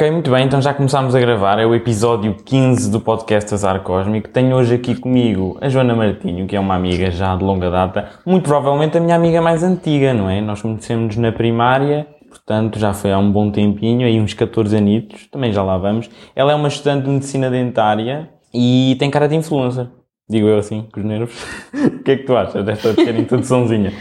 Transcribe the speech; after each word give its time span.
Ok, 0.00 0.10
muito 0.10 0.30
bem, 0.30 0.46
então 0.46 0.62
já 0.62 0.72
começámos 0.72 1.14
a 1.14 1.20
gravar. 1.20 1.58
É 1.58 1.66
o 1.66 1.74
episódio 1.74 2.34
15 2.34 2.90
do 2.90 3.02
podcast 3.02 3.52
Azar 3.52 3.82
Cósmico. 3.82 4.30
Tenho 4.30 4.56
hoje 4.56 4.74
aqui 4.74 4.94
comigo 4.94 5.58
a 5.60 5.68
Joana 5.68 5.94
Martinho, 5.94 6.46
que 6.46 6.56
é 6.56 6.58
uma 6.58 6.74
amiga 6.74 7.10
já 7.10 7.36
de 7.36 7.44
longa 7.44 7.70
data, 7.70 8.08
muito 8.24 8.44
provavelmente 8.44 8.96
a 8.96 9.00
minha 9.02 9.14
amiga 9.14 9.42
mais 9.42 9.62
antiga, 9.62 10.14
não 10.14 10.30
é? 10.30 10.40
Nós 10.40 10.62
conhecemos 10.62 11.18
na 11.18 11.30
primária, 11.30 12.06
portanto 12.30 12.78
já 12.78 12.94
foi 12.94 13.12
há 13.12 13.18
um 13.18 13.30
bom 13.30 13.50
tempinho, 13.50 14.06
aí 14.06 14.18
uns 14.18 14.32
14 14.32 14.74
anitos, 14.74 15.26
também 15.26 15.52
já 15.52 15.62
lá 15.62 15.76
vamos. 15.76 16.08
Ela 16.34 16.52
é 16.52 16.54
uma 16.54 16.68
estudante 16.68 17.04
de 17.04 17.10
medicina 17.10 17.50
dentária 17.50 18.30
e 18.54 18.96
tem 18.98 19.10
cara 19.10 19.28
de 19.28 19.36
influencer. 19.36 19.86
Digo 20.26 20.48
eu 20.48 20.56
assim, 20.56 20.88
com 20.90 21.00
os 21.00 21.04
nervos. 21.04 21.44
o 21.76 22.02
que 22.02 22.12
é 22.12 22.16
que 22.16 22.24
tu 22.24 22.34
achas 22.34 22.64
desta 22.64 22.94
pequena 22.94 23.18
introduçãozinha? 23.18 23.92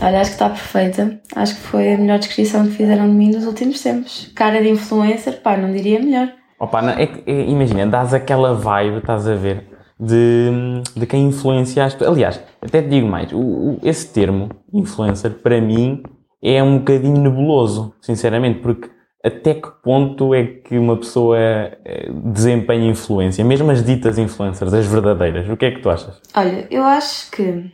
Olha, 0.00 0.20
acho 0.20 0.30
que 0.30 0.34
está 0.34 0.48
perfeita. 0.48 1.20
Acho 1.34 1.54
que 1.54 1.60
foi 1.62 1.94
a 1.94 1.98
melhor 1.98 2.18
descrição 2.18 2.66
que 2.66 2.72
fizeram 2.72 3.08
de 3.08 3.14
mim 3.14 3.30
nos 3.30 3.46
últimos 3.46 3.82
tempos. 3.82 4.30
Cara 4.34 4.60
de 4.60 4.68
influencer, 4.68 5.40
pá, 5.40 5.56
não 5.56 5.72
diria 5.72 5.98
melhor. 5.98 6.32
Opa, 6.58 6.82
não, 6.82 6.90
é, 6.90 7.08
é, 7.26 7.44
imagina, 7.44 7.86
dás 7.86 8.14
aquela 8.14 8.54
vibe, 8.54 8.98
estás 8.98 9.28
a 9.28 9.34
ver, 9.34 9.64
de, 10.00 10.82
de 10.96 11.06
quem 11.06 11.28
influenciaste. 11.28 12.02
Aliás, 12.04 12.42
até 12.62 12.80
te 12.82 12.88
digo 12.88 13.06
mais, 13.06 13.32
o, 13.32 13.38
o, 13.38 13.78
esse 13.82 14.12
termo, 14.12 14.48
influencer, 14.72 15.32
para 15.42 15.60
mim 15.60 16.02
é 16.42 16.62
um 16.62 16.78
bocadinho 16.78 17.20
nebuloso, 17.20 17.94
sinceramente, 18.00 18.60
porque 18.60 18.88
até 19.24 19.54
que 19.54 19.68
ponto 19.82 20.34
é 20.34 20.44
que 20.44 20.78
uma 20.78 20.96
pessoa 20.96 21.36
eh, 21.38 22.10
desempenha 22.24 22.88
influência? 22.88 23.44
Mesmo 23.44 23.70
as 23.70 23.84
ditas 23.84 24.18
influencers, 24.18 24.72
as 24.72 24.86
verdadeiras, 24.86 25.48
o 25.48 25.56
que 25.56 25.66
é 25.66 25.70
que 25.72 25.80
tu 25.80 25.90
achas? 25.90 26.20
Olha, 26.34 26.66
eu 26.70 26.84
acho 26.84 27.30
que 27.32 27.64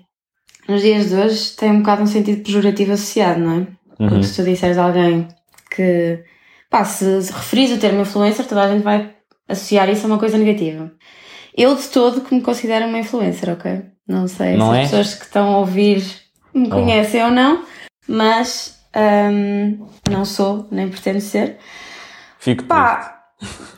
nos 0.69 0.83
dias 0.83 1.09
de 1.09 1.15
hoje 1.17 1.51
tem 1.57 1.71
um 1.71 1.79
bocado 1.79 2.03
um 2.03 2.07
sentido 2.07 2.43
pejorativo 2.43 2.93
associado, 2.93 3.41
não 3.41 3.53
é? 3.53 3.57
Uhum. 3.57 4.09
Porque 4.09 4.23
se 4.25 4.37
tu 4.37 4.45
disseres 4.45 4.79
a 4.79 4.85
alguém 4.85 5.29
que, 5.75 6.23
pá, 6.71 6.85
se, 6.85 7.23
se 7.23 7.33
referis 7.33 7.73
o 7.73 7.79
termo 7.79 8.03
influencer, 8.03 8.47
toda 8.47 8.63
a 8.65 8.69
gente 8.69 8.83
vai 8.83 9.15
associar 9.49 9.89
isso 9.91 10.05
a 10.07 10.09
uma 10.09 10.19
coisa 10.19 10.39
negativa. 10.39 10.91
Eu 11.57 11.75
de 11.77 11.87
todo 11.89 12.21
que 12.23 12.35
me 12.35 12.41
considero 12.41 12.87
uma 12.87 12.99
influencer, 12.99 13.51
ok? 13.51 13.83
Não 14.09 14.27
sei 14.27 14.57
Não 14.57 14.71
se 14.73 14.77
és? 14.79 14.85
as 14.85 14.91
pessoas 14.91 15.15
que 15.15 15.25
estão 15.25 15.55
a 15.55 15.59
ouvir 15.59 16.05
me 16.55 16.67
Oh. 16.67 16.71
conhecem 16.71 17.23
ou 17.25 17.31
não, 17.31 17.65
mas 18.09 18.79
hum, 18.95 19.87
não 20.11 20.25
sou, 20.25 20.67
nem 20.71 20.89
pretendo 20.89 21.21
ser. 21.21 21.59
Fico. 22.39 22.65
Pá, 22.65 23.22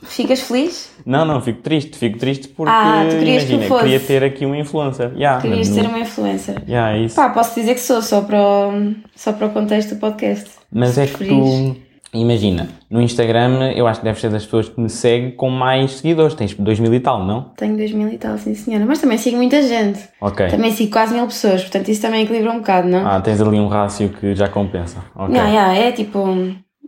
ficas 0.03 0.41
feliz? 0.41 0.91
Não, 1.05 1.25
não, 1.25 1.41
fico 1.41 1.61
triste, 1.63 1.97
fico 1.99 2.19
triste 2.19 2.49
porque, 2.49 2.73
Ah, 2.73 3.07
tu 3.09 3.17
querias 3.19 3.45
que 3.45 3.53
imagina, 3.53 3.69
fosse. 3.69 3.83
queria 3.85 4.01
ter 4.01 4.25
aqui 4.25 4.47
um 4.47 4.55
influencer. 4.55 5.13
Yeah, 5.15 5.41
Querias 5.41 5.69
ser 5.69 5.87
uma 5.87 5.99
influencer? 5.99 6.63
Yeah, 6.69 6.97
é 6.97 7.01
isso. 7.03 7.17
Pá, 7.17 7.31
posso 7.31 7.55
dizer 7.59 7.75
que 7.75 7.81
sou, 7.81 8.01
só 8.03 8.23
para 8.23 8.39
o, 8.41 8.95
só 9.15 9.33
para 9.33 9.47
o 9.47 9.51
contexto 9.51 9.95
do 9.95 10.01
podcast. 10.01 10.51
Mas 10.73 10.99
é 10.99 11.07
que 11.07 11.17
preferires. 11.17 11.75
tu, 11.75 11.77
imagina, 12.15 12.69
no 12.91 13.01
Instagram 13.03 13.73
eu 13.73 13.87
acho 13.87 14.01
que 14.01 14.05
deves 14.05 14.21
ser 14.21 14.31
das 14.31 14.45
pessoas 14.45 14.69
que 14.69 14.81
me 14.81 14.89
seguem 14.89 15.31
com 15.33 15.51
mais 15.51 15.93
seguidores. 15.93 16.35
Tens 16.35 16.55
2 16.55 16.81
mil 16.81 16.93
e 16.95 17.01
tal, 17.01 17.25
não? 17.25 17.51
Tenho 17.57 17.77
2 17.77 17.93
mil 17.93 18.09
e 18.09 18.19
tal, 18.19 18.39
sim 18.39 18.55
senhora. 18.55 18.85
Mas 18.87 19.01
também 19.01 19.19
sigo 19.19 19.37
muita 19.37 19.63
gente. 19.63 20.01
Ok. 20.21 20.49
Também 20.49 20.71
sigo 20.71 20.91
quase 20.93 21.15
mil 21.15 21.27
pessoas, 21.27 21.63
portanto 21.63 21.89
isso 21.91 22.03
também 22.03 22.23
equilibra 22.25 22.51
um 22.53 22.59
bocado, 22.59 22.89
não? 22.89 23.07
Ah, 23.07 23.21
tens 23.21 23.41
ali 23.41 23.59
um 23.59 23.69
rácio 23.69 24.09
que 24.09 24.35
já 24.35 24.49
compensa. 24.49 24.99
Ok. 25.15 25.35
Não, 25.37 25.47
yeah, 25.49 25.75
é 25.75 25.93
tipo, 25.93 26.19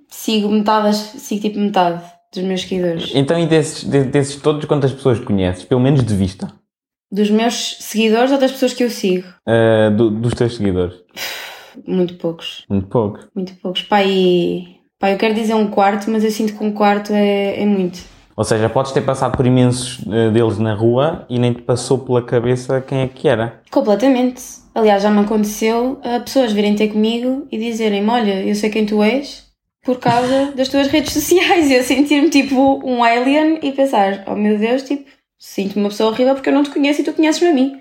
sigo 0.09 0.49
metade, 0.49 0.97
sigo 0.97 1.43
tipo 1.43 1.59
metade 1.59 2.03
dos 2.37 2.45
meus 2.45 2.61
seguidores. 2.63 3.11
Então, 3.15 3.39
e 3.39 3.47
desses, 3.47 3.83
de- 3.85 4.05
desses 4.05 4.37
todos, 4.37 4.65
quantas 4.67 4.93
pessoas 4.93 5.19
conheces? 5.19 5.65
Pelo 5.65 5.81
menos 5.81 6.05
de 6.05 6.15
vista. 6.15 6.53
Dos 7.11 7.31
meus 7.31 7.77
seguidores 7.81 8.31
ou 8.33 8.39
das 8.39 8.53
pessoas 8.53 8.73
que 8.75 8.85
eu 8.85 8.91
sigo? 8.91 9.27
Ah, 9.47 9.91
do- 9.91 10.11
dos 10.11 10.33
teus 10.35 10.57
seguidores. 10.57 10.95
Muito 11.87 12.15
poucos, 12.15 12.65
Muito 12.71 12.87
pouco. 12.89 13.21
muito 13.35 13.55
poucos. 13.57 13.83
Pá, 13.83 14.03
e... 14.03 14.77
Pá, 14.99 15.11
eu 15.11 15.19
quero 15.19 15.35
dizer 15.35 15.53
um 15.55 15.67
quarto, 15.69 16.11
mas 16.11 16.25
eu 16.25 16.31
sinto 16.31 16.57
que 16.57 16.65
um 16.65 16.73
quarto 16.73 17.13
é, 17.13 17.61
é 17.63 17.67
muito. 17.67 17.99
Ou 18.35 18.45
seja, 18.45 18.69
podes 18.71 18.93
ter 18.93 19.03
passado 19.03 19.37
por 19.37 19.45
imensos 19.47 20.01
eh, 20.11 20.31
deles 20.31 20.59
na 20.59 20.73
rua 20.75 21.27
e 21.29 21.39
nem 21.39 21.53
te 21.53 21.61
passou 21.63 21.99
pela 21.99 22.23
cabeça 22.23 22.81
quem 22.81 23.01
é 23.01 23.09
que 23.09 23.29
era. 23.29 23.61
Completamente. 23.71 24.43
Aliás, 24.75 25.03
já 25.03 25.11
me 25.11 25.21
aconteceu 25.21 26.01
a 26.03 26.21
pessoas 26.21 26.53
virem 26.53 26.75
ter 26.75 26.89
comigo 26.89 27.47
e 27.53 27.59
dizerem-me: 27.59 28.09
Olha, 28.09 28.43
eu 28.43 28.55
sei 28.55 28.71
quem 28.71 28.87
tu 28.87 29.03
és 29.03 29.46
por 29.87 30.01
causa 30.01 30.53
das 30.57 30.69
tuas 30.69 30.89
redes 30.89 31.13
sociais. 31.13 31.71
E 31.71 31.75
eu 31.75 31.85
sentir-me 31.85 32.29
tipo 32.29 32.83
um 32.85 33.05
alien 33.05 33.61
e 33.63 33.71
pensar: 33.71 34.25
Oh 34.27 34.35
meu 34.35 34.59
Deus, 34.59 34.83
tipo, 34.83 35.09
sinto-me 35.39 35.85
uma 35.85 35.91
pessoa 35.91 36.11
horrível 36.11 36.35
porque 36.35 36.49
eu 36.49 36.55
não 36.55 36.65
te 36.65 36.71
conheço 36.71 37.01
e 37.01 37.05
tu 37.05 37.13
conheces-me 37.13 37.49
a 37.49 37.55
mim. 37.55 37.81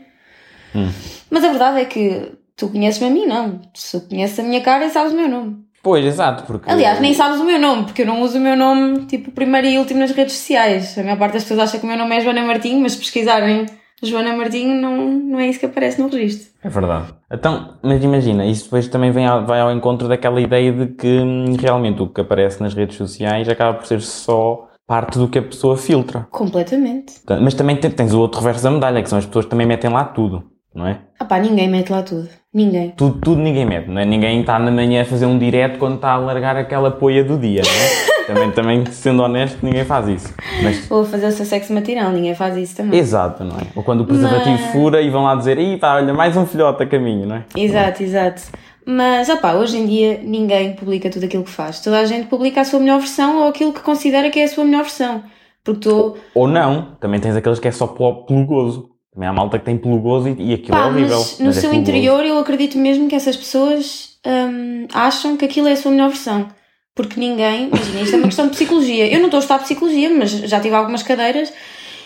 Hum. 0.75 0.91
Mas 1.31 1.43
a 1.43 1.49
verdade 1.49 1.81
é 1.81 1.85
que 1.85 2.31
tu 2.55 2.69
conheces-me 2.69 3.07
a 3.07 3.09
mim, 3.09 3.25
não. 3.25 3.59
Tu 3.73 3.99
conheces 4.01 4.39
a 4.39 4.43
minha 4.43 4.61
cara 4.61 4.85
e 4.85 4.89
sabes 4.91 5.11
o 5.11 5.15
meu 5.15 5.27
nome. 5.27 5.65
Pois, 5.81 6.03
exato, 6.03 6.45
porque... 6.45 6.69
Aliás, 6.69 6.99
nem 6.99 7.13
sabes 7.13 7.39
o 7.39 7.43
meu 7.43 7.59
nome, 7.59 7.83
porque 7.83 8.01
eu 8.01 8.07
não 8.07 8.21
uso 8.23 8.39
o 8.39 8.41
meu 8.41 8.55
nome 8.55 9.05
tipo 9.05 9.31
primeiro 9.31 9.67
e 9.67 9.77
último 9.77 9.99
nas 9.99 10.11
redes 10.11 10.35
sociais. 10.35 10.97
A 10.97 11.03
maior 11.03 11.17
parte 11.17 11.33
das 11.33 11.43
pessoas 11.43 11.59
acha 11.59 11.77
que 11.77 11.85
o 11.85 11.87
meu 11.87 11.97
nome 11.97 12.15
é 12.15 12.21
Joana 12.21 12.41
Martinho, 12.41 12.79
mas 12.79 12.93
se 12.93 12.99
pesquisarem 12.99 13.65
Joana 14.03 14.35
Martinho, 14.35 14.79
não, 14.79 14.97
não 15.11 15.39
é 15.39 15.47
isso 15.47 15.59
que 15.59 15.65
aparece 15.65 16.01
no 16.01 16.09
registro. 16.09 16.51
É 16.63 16.69
verdade. 16.69 17.13
Então, 17.31 17.75
mas 17.81 18.03
imagina, 18.03 18.45
isso 18.45 18.65
depois 18.65 18.87
também 18.87 19.11
vem 19.11 19.25
ao, 19.25 19.45
vai 19.45 19.59
ao 19.59 19.71
encontro 19.71 20.07
daquela 20.07 20.39
ideia 20.41 20.71
de 20.71 20.87
que 20.87 21.07
hum, 21.07 21.55
realmente 21.59 22.01
o 22.01 22.07
que 22.07 22.21
aparece 22.21 22.61
nas 22.61 22.73
redes 22.73 22.97
sociais 22.97 23.47
acaba 23.47 23.73
por 23.77 23.85
ser 23.85 24.01
só 24.01 24.67
parte 24.85 25.17
do 25.17 25.27
que 25.27 25.39
a 25.39 25.41
pessoa 25.41 25.77
filtra. 25.77 26.27
Completamente. 26.29 27.13
Mas 27.41 27.53
também 27.53 27.75
te- 27.77 27.89
tens 27.89 28.13
o 28.13 28.19
outro 28.19 28.39
reverso 28.39 28.63
da 28.65 28.71
medalha, 28.71 29.01
que 29.01 29.09
são 29.09 29.17
as 29.17 29.25
pessoas 29.25 29.45
que 29.45 29.51
também 29.51 29.65
metem 29.65 29.89
lá 29.89 30.03
tudo, 30.03 30.43
não 30.73 30.85
é? 30.85 30.99
Ah 31.19 31.25
pá, 31.25 31.39
ninguém 31.39 31.67
mete 31.69 31.89
lá 31.89 32.03
tudo. 32.03 32.27
Ninguém. 32.53 32.91
Tudo, 32.91 33.19
tudo 33.19 33.41
ninguém 33.41 33.65
mete, 33.65 33.89
não 33.89 33.99
é? 33.99 34.05
Ninguém 34.05 34.41
está 34.41 34.59
na 34.59 34.71
manhã 34.71 35.01
a 35.01 35.05
fazer 35.05 35.25
um 35.25 35.37
direto 35.39 35.77
quando 35.79 35.95
está 35.95 36.11
a 36.11 36.17
largar 36.17 36.55
aquela 36.55 36.91
poia 36.91 37.23
do 37.23 37.37
dia, 37.37 37.61
não 37.63 37.71
é? 37.71 38.14
também, 38.27 38.51
também, 38.51 38.85
sendo 38.87 39.21
honesto, 39.23 39.59
ninguém 39.63 39.85
faz 39.85 40.07
isso. 40.07 40.33
Mas, 40.63 40.89
Ou 40.89 41.05
fazer 41.05 41.27
o 41.27 41.31
seu 41.31 41.45
sexo 41.45 41.73
matinal, 41.73 42.11
ninguém 42.11 42.33
faz 42.35 42.55
isso 42.57 42.75
também. 42.75 42.99
exato, 42.99 43.43
não 43.43 43.57
é? 43.57 43.63
Ou 43.75 43.83
quando 43.83 44.01
o 44.01 44.05
preservativo 44.05 44.57
Mas- 44.61 44.71
fura 44.71 45.01
e 45.01 45.09
vão 45.09 45.23
lá 45.23 45.35
dizer, 45.35 45.57
ih 45.57 45.77
pá, 45.77 45.95
olha, 45.95 46.13
mais 46.13 46.35
um 46.35 46.45
filhote 46.45 46.83
a 46.83 46.85
caminho, 46.87 47.25
não 47.27 47.35
é? 47.37 47.45
Exato, 47.55 48.03
exato. 48.03 48.41
Mas, 48.85 49.29
ah 49.29 49.37
pá, 49.37 49.53
hoje 49.53 49.77
em 49.77 49.85
dia 49.85 50.19
ninguém 50.23 50.73
publica 50.73 51.09
tudo 51.09 51.25
aquilo 51.25 51.43
que 51.43 51.49
faz. 51.49 51.79
Toda 51.81 51.99
a 51.99 52.05
gente 52.05 52.27
publica 52.27 52.61
a 52.61 52.65
sua 52.65 52.79
melhor 52.79 52.99
versão 52.99 53.39
ou 53.41 53.47
aquilo 53.47 53.73
que 53.73 53.81
considera 53.81 54.29
que 54.29 54.39
é 54.39 54.43
a 54.43 54.47
sua 54.47 54.63
melhor 54.63 54.83
versão. 54.83 55.23
Porque 55.63 55.81
tu, 55.81 56.15
Ou 56.35 56.47
não, 56.47 56.89
também 56.99 57.19
tens 57.19 57.35
aqueles 57.35 57.57
que 57.57 57.67
é 57.67 57.71
só 57.71 57.87
pelo, 57.87 58.23
gozo. 58.45 58.91
Também 59.11 59.27
há 59.27 59.33
malta 59.33 59.57
que 59.57 59.65
tem 59.65 59.77
pelo 59.77 59.97
gozo 59.99 60.29
e, 60.29 60.51
e 60.51 60.53
aquilo 60.53 60.77
é 60.77 60.81
pá, 60.81 60.85
horrível. 60.87 61.17
mas 61.17 61.39
no 61.39 61.45
mas 61.47 61.57
é 61.57 61.61
seu 61.61 61.73
interior 61.73 62.23
eu 62.23 62.37
acredito 62.37 62.77
mesmo 62.77 63.07
que 63.07 63.15
essas 63.15 63.35
pessoas 63.35 64.17
hum, 64.25 64.85
acham 64.93 65.35
que 65.37 65.45
aquilo 65.45 65.67
é 65.67 65.71
a 65.71 65.77
sua 65.77 65.89
melhor 65.91 66.09
versão. 66.09 66.47
Porque 66.95 67.19
ninguém, 67.19 67.67
imagina, 67.67 68.01
isto 68.01 68.15
é 68.15 68.17
uma 68.17 68.27
questão 68.27 68.45
de 68.45 68.51
psicologia. 68.53 69.11
Eu 69.11 69.19
não 69.19 69.25
estou 69.25 69.37
a 69.37 69.41
estudar 69.41 69.59
psicologia, 69.59 70.09
mas 70.09 70.31
já 70.31 70.61
tive 70.61 70.73
algumas 70.73 71.03
cadeiras. 71.03 71.51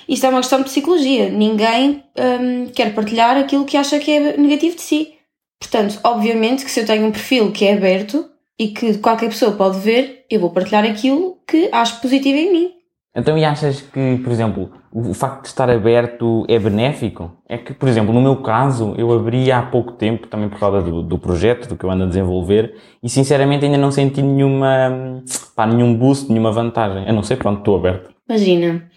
Isto 0.07 0.25
é 0.25 0.29
uma 0.29 0.39
questão 0.39 0.59
de 0.59 0.65
psicologia. 0.65 1.29
Ninguém 1.29 2.03
hum, 2.17 2.71
quer 2.73 2.95
partilhar 2.95 3.37
aquilo 3.37 3.65
que 3.65 3.77
acha 3.77 3.99
que 3.99 4.11
é 4.11 4.35
negativo 4.35 4.75
de 4.75 4.81
si. 4.81 5.13
Portanto, 5.59 5.99
obviamente 6.03 6.65
que 6.65 6.71
se 6.71 6.79
eu 6.79 6.85
tenho 6.87 7.05
um 7.05 7.11
perfil 7.11 7.51
que 7.51 7.65
é 7.65 7.73
aberto 7.73 8.27
e 8.57 8.69
que 8.69 8.97
qualquer 8.97 9.29
pessoa 9.29 9.51
pode 9.51 9.79
ver, 9.79 10.25
eu 10.29 10.39
vou 10.39 10.49
partilhar 10.49 10.83
aquilo 10.83 11.37
que 11.47 11.69
acho 11.71 12.01
positivo 12.01 12.37
em 12.37 12.51
mim. 12.51 12.71
Então, 13.15 13.37
e 13.37 13.45
achas 13.45 13.81
que, 13.81 14.19
por 14.23 14.31
exemplo, 14.31 14.71
o 14.91 15.13
facto 15.13 15.43
de 15.43 15.47
estar 15.49 15.69
aberto 15.69 16.45
é 16.47 16.57
benéfico? 16.57 17.31
É 17.47 17.57
que, 17.57 17.73
por 17.73 17.87
exemplo, 17.87 18.13
no 18.13 18.21
meu 18.21 18.37
caso, 18.37 18.93
eu 18.97 19.11
abri 19.11 19.51
há 19.51 19.61
pouco 19.61 19.93
tempo, 19.93 20.27
também 20.27 20.49
por 20.49 20.59
causa 20.59 20.81
do, 20.81 21.03
do 21.03 21.17
projeto, 21.17 21.67
do 21.67 21.77
que 21.77 21.83
eu 21.83 21.91
ando 21.91 22.05
a 22.05 22.07
desenvolver, 22.07 22.75
e 23.01 23.09
sinceramente 23.09 23.65
ainda 23.65 23.77
não 23.77 23.91
senti 23.91 24.21
nenhuma, 24.21 25.23
pá, 25.55 25.65
nenhum 25.67 25.95
boost, 25.95 26.29
nenhuma 26.29 26.51
vantagem. 26.51 27.07
Eu 27.07 27.13
não 27.13 27.23
sei 27.23 27.37
quanto 27.37 27.59
estou 27.59 27.77
aberto. 27.77 28.09
Imagina, 28.27 28.89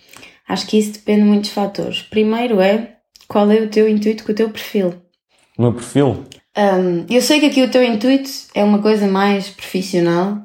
acho 0.48 0.66
que 0.66 0.78
isso 0.78 0.92
depende 0.92 1.22
de 1.22 1.28
muitos 1.28 1.50
fatores. 1.50 2.02
Primeiro 2.02 2.60
é 2.60 2.96
qual 3.28 3.50
é 3.50 3.56
o 3.56 3.68
teu 3.68 3.88
intuito 3.88 4.24
com 4.24 4.32
o 4.32 4.34
teu 4.34 4.50
perfil. 4.50 4.94
O 5.58 5.62
meu 5.62 5.72
perfil, 5.72 6.24
Hum, 6.56 7.06
eu 7.08 7.22
sei 7.22 7.40
que 7.40 7.46
aqui 7.46 7.62
o 7.62 7.70
teu 7.70 7.82
intuito 7.82 8.28
é 8.54 8.62
uma 8.62 8.82
coisa 8.82 9.06
mais 9.06 9.48
profissional 9.48 10.36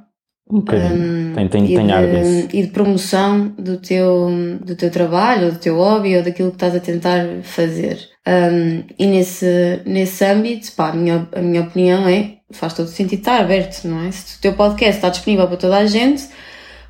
um 0.49 0.59
bocadinho. 0.59 0.95
hum, 0.95 1.33
tem 1.35 1.47
tem, 1.47 1.65
e, 1.65 1.75
tem 1.75 1.91
ar 1.91 2.05
disso. 2.05 2.47
de, 2.47 2.57
e 2.57 2.61
de 2.63 2.67
promoção 2.69 3.53
do 3.57 3.77
teu, 3.77 4.29
do 4.61 4.75
teu 4.75 4.89
trabalho, 4.89 5.47
ou 5.47 5.51
do 5.51 5.59
teu 5.59 5.75
hobby, 5.77 6.15
ou 6.15 6.23
daquilo 6.23 6.49
que 6.49 6.55
estás 6.55 6.75
a 6.75 6.79
tentar 6.79 7.25
fazer. 7.44 7.99
Hum, 8.27 8.83
e 8.97 9.05
nesse, 9.05 9.81
nesse 9.85 10.23
âmbito, 10.25 10.71
pá, 10.73 10.89
a 10.89 10.94
minha, 10.94 11.27
a 11.35 11.41
minha 11.41 11.61
opinião 11.61 12.07
é 12.07 12.38
faz 12.51 12.73
todo 12.73 12.88
sentido 12.88 13.19
estar 13.19 13.41
aberto, 13.41 13.85
não 13.85 14.05
é? 14.05 14.11
Se 14.11 14.38
o 14.38 14.41
teu 14.41 14.53
podcast 14.53 14.95
está 14.95 15.09
disponível 15.09 15.47
para 15.47 15.57
toda 15.57 15.77
a 15.77 15.85
gente, 15.85 16.27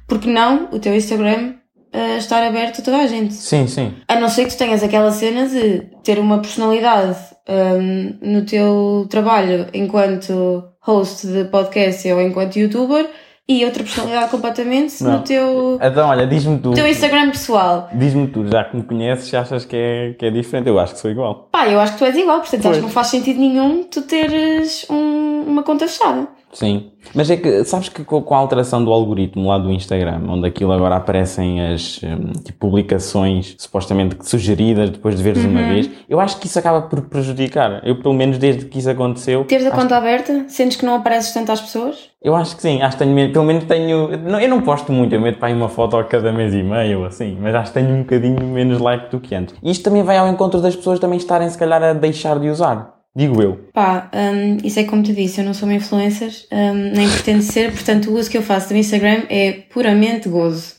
por 0.07 0.19
que 0.19 0.29
não 0.29 0.69
o 0.71 0.79
teu 0.79 0.95
Instagram 0.95 1.55
ah, 1.93 2.17
estar 2.17 2.45
aberto 2.45 2.81
a 2.81 2.83
toda 2.83 2.97
a 2.97 3.07
gente? 3.07 3.33
Sim, 3.33 3.67
sim. 3.67 3.93
A 4.07 4.19
não 4.19 4.29
ser 4.29 4.45
que 4.45 4.51
tu 4.51 4.57
tenhas 4.57 4.83
aquela 4.83 5.11
cena 5.11 5.47
de 5.47 5.87
ter 6.03 6.19
uma 6.19 6.39
personalidade 6.39 7.17
hum, 7.49 8.17
no 8.21 8.45
teu 8.45 9.07
trabalho 9.09 9.67
enquanto 9.73 10.63
host 10.81 11.27
de 11.27 11.45
podcast 11.45 12.11
ou 12.11 12.21
enquanto 12.21 12.57
youtuber 12.57 13.09
e 13.49 13.63
outra 13.63 13.81
personalidade 13.83 14.29
completamente 14.29 15.01
Não. 15.03 15.13
no 15.13 15.19
teu, 15.23 15.79
Então, 15.81 16.09
olha, 16.09 16.27
diz-me 16.27 16.59
tu. 16.59 16.69
no 16.69 16.75
teu 16.75 16.85
Instagram 16.87 17.29
pessoal. 17.31 17.89
Diz-me 17.93 18.27
tu, 18.27 18.45
já 18.45 18.65
que 18.65 18.75
me 18.75 18.83
conheces, 18.83 19.33
achas 19.33 19.63
que 19.63 19.75
é, 19.75 20.13
que 20.19 20.25
é 20.25 20.29
diferente? 20.31 20.67
Eu 20.67 20.77
acho 20.77 20.95
que 20.95 20.99
sou 20.99 21.09
igual. 21.09 21.47
Pá, 21.51 21.67
eu 21.69 21.79
acho 21.79 21.93
que 21.93 21.99
tu 21.99 22.05
és 22.05 22.15
igual, 22.17 22.39
portanto 22.41 22.61
Pois. 22.61 22.71
acho 22.71 22.79
que 22.79 22.85
não 22.85 22.91
faz 22.91 23.07
sentido 23.07 23.39
nenhum 23.39 23.83
tu 23.83 24.01
teres 24.01 24.85
um- 24.89 25.43
uma 25.47 25.63
conta 25.63 25.87
fechada. 25.87 26.27
Sim. 26.57 26.89
Mas 27.13 27.29
é 27.29 27.37
que, 27.37 27.63
sabes 27.65 27.87
que 27.87 28.03
com 28.03 28.33
a 28.33 28.37
alteração 28.37 28.83
do 28.83 28.91
algoritmo 28.91 29.47
lá 29.47 29.59
do 29.59 29.71
Instagram, 29.71 30.23
onde 30.27 30.47
aquilo 30.47 30.71
agora 30.71 30.95
aparecem 30.95 31.61
as 31.61 32.01
hum, 32.01 32.31
tipo, 32.43 32.57
publicações 32.57 33.55
supostamente 33.59 34.17
sugeridas 34.27 34.89
depois 34.89 35.15
de 35.15 35.21
veres 35.21 35.45
uma 35.45 35.61
vez, 35.61 35.87
eu 36.09 36.19
acho 36.19 36.39
que 36.39 36.47
isso 36.47 36.57
acaba 36.57 36.81
por 36.81 37.01
prejudicar. 37.01 37.81
Eu, 37.85 37.99
pelo 38.01 38.15
menos 38.15 38.39
desde 38.39 38.65
que 38.65 38.79
isso 38.79 38.89
aconteceu. 38.89 39.45
Teres 39.45 39.67
a 39.67 39.71
conta 39.71 39.95
aberta, 39.95 40.45
sentes 40.47 40.77
que 40.77 40.85
não 40.85 40.95
apareces 40.95 41.31
tanto 41.31 41.51
às 41.51 41.61
pessoas? 41.61 42.09
Eu 42.23 42.35
acho 42.35 42.55
que 42.55 42.63
sim, 42.63 42.81
acho 42.81 42.97
que 42.97 43.03
tenho, 43.03 43.31
pelo 43.31 43.45
menos 43.45 43.65
tenho. 43.65 44.17
Não, 44.17 44.39
eu 44.39 44.49
não 44.49 44.61
posto 44.61 44.91
muito, 44.91 45.13
eu 45.13 45.21
meto 45.21 45.37
para 45.37 45.49
aí 45.49 45.53
uma 45.53 45.69
foto 45.69 45.95
a 45.95 46.03
cada 46.03 46.31
mês 46.31 46.55
e 46.55 46.63
meio, 46.63 47.05
assim, 47.05 47.37
mas 47.39 47.53
acho 47.53 47.71
que 47.71 47.79
tenho 47.79 47.93
um 47.93 47.99
bocadinho 47.99 48.43
menos 48.43 48.79
like 48.79 49.11
do 49.11 49.19
que 49.19 49.35
antes. 49.35 49.53
E 49.61 49.69
isto 49.69 49.83
também 49.83 50.01
vai 50.01 50.17
ao 50.17 50.27
encontro 50.27 50.59
das 50.59 50.75
pessoas 50.75 50.97
também 50.97 51.19
estarem, 51.19 51.47
se 51.47 51.57
calhar, 51.57 51.83
a 51.83 51.93
deixar 51.93 52.39
de 52.39 52.49
usar. 52.49 52.96
Digo 53.17 53.41
eu. 53.41 53.67
Pá, 53.73 54.11
hum, 54.13 54.57
isso 54.63 54.79
é 54.79 54.83
como 54.83 55.01
te 55.01 55.11
disse, 55.11 55.41
eu 55.41 55.45
não 55.45 55.53
sou 55.55 55.67
uma 55.67 55.73
influencer, 55.73 56.31
hum, 56.51 56.91
nem 56.95 57.09
pretendo 57.09 57.41
ser, 57.41 57.71
portanto 57.71 58.11
o 58.11 58.13
uso 58.15 58.29
que 58.29 58.37
eu 58.37 58.43
faço 58.43 58.69
do 58.69 58.75
Instagram 58.77 59.23
é 59.27 59.53
puramente 59.73 60.29
gozo. 60.29 60.75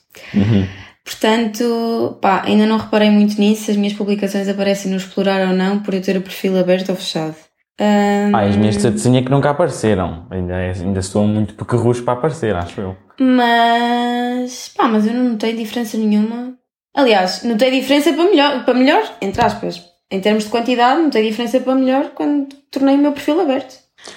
Portanto, 1.05 2.17
pá, 2.23 2.43
ainda 2.44 2.64
não 2.64 2.76
reparei 2.76 3.11
muito 3.11 3.40
nisso, 3.40 3.64
se 3.64 3.70
as 3.73 3.76
minhas 3.76 3.94
publicações 3.94 4.49
aparecem 4.49 4.88
no 4.88 4.99
explorar 4.99 5.49
ou 5.49 5.52
não, 5.52 5.81
por 5.81 5.94
eu 5.94 6.00
ter 6.00 6.17
o 6.17 6.20
perfil 6.20 6.56
aberto 6.56 6.90
ou 6.90 6.94
fechado. 6.96 7.35
Hum, 7.81 8.32
Ah, 8.32 8.43
as 8.43 8.56
minhas 8.56 8.76
de 8.76 9.23
que 9.23 9.31
nunca 9.31 9.50
apareceram. 9.50 10.29
Ainda, 10.31 10.55
ainda 10.55 11.02
sou 11.02 11.26
muito 11.26 11.55
pequerrucho 11.55 12.05
para 12.05 12.12
aparecer, 12.14 12.55
acho 12.55 12.81
eu. 12.81 12.96
Mas, 13.19 14.73
pá, 14.76 14.87
mas 14.87 15.08
eu 15.08 15.14
não 15.14 15.31
notei 15.31 15.56
diferença 15.56 15.99
nenhuma. 15.99 16.55
Aliás, 16.94 17.43
notei 17.43 17.70
diferença 17.73 18.12
para 18.12 18.25
melhor, 18.25 18.64
para 18.64 18.75
melhor, 18.75 19.02
entre 19.20 19.44
aspas. 19.44 19.97
Em 20.10 20.20
termos 20.20 20.44
de 20.44 20.50
quantidade, 20.50 21.02
notei 21.02 21.28
diferença 21.28 21.60
para 21.60 21.75
melhor 21.75 22.12
quando 22.14 22.49
tornei 22.70 22.94
o 22.94 22.99
meu 22.99 23.12
perfil 23.12 23.40
aberto. 23.40 23.75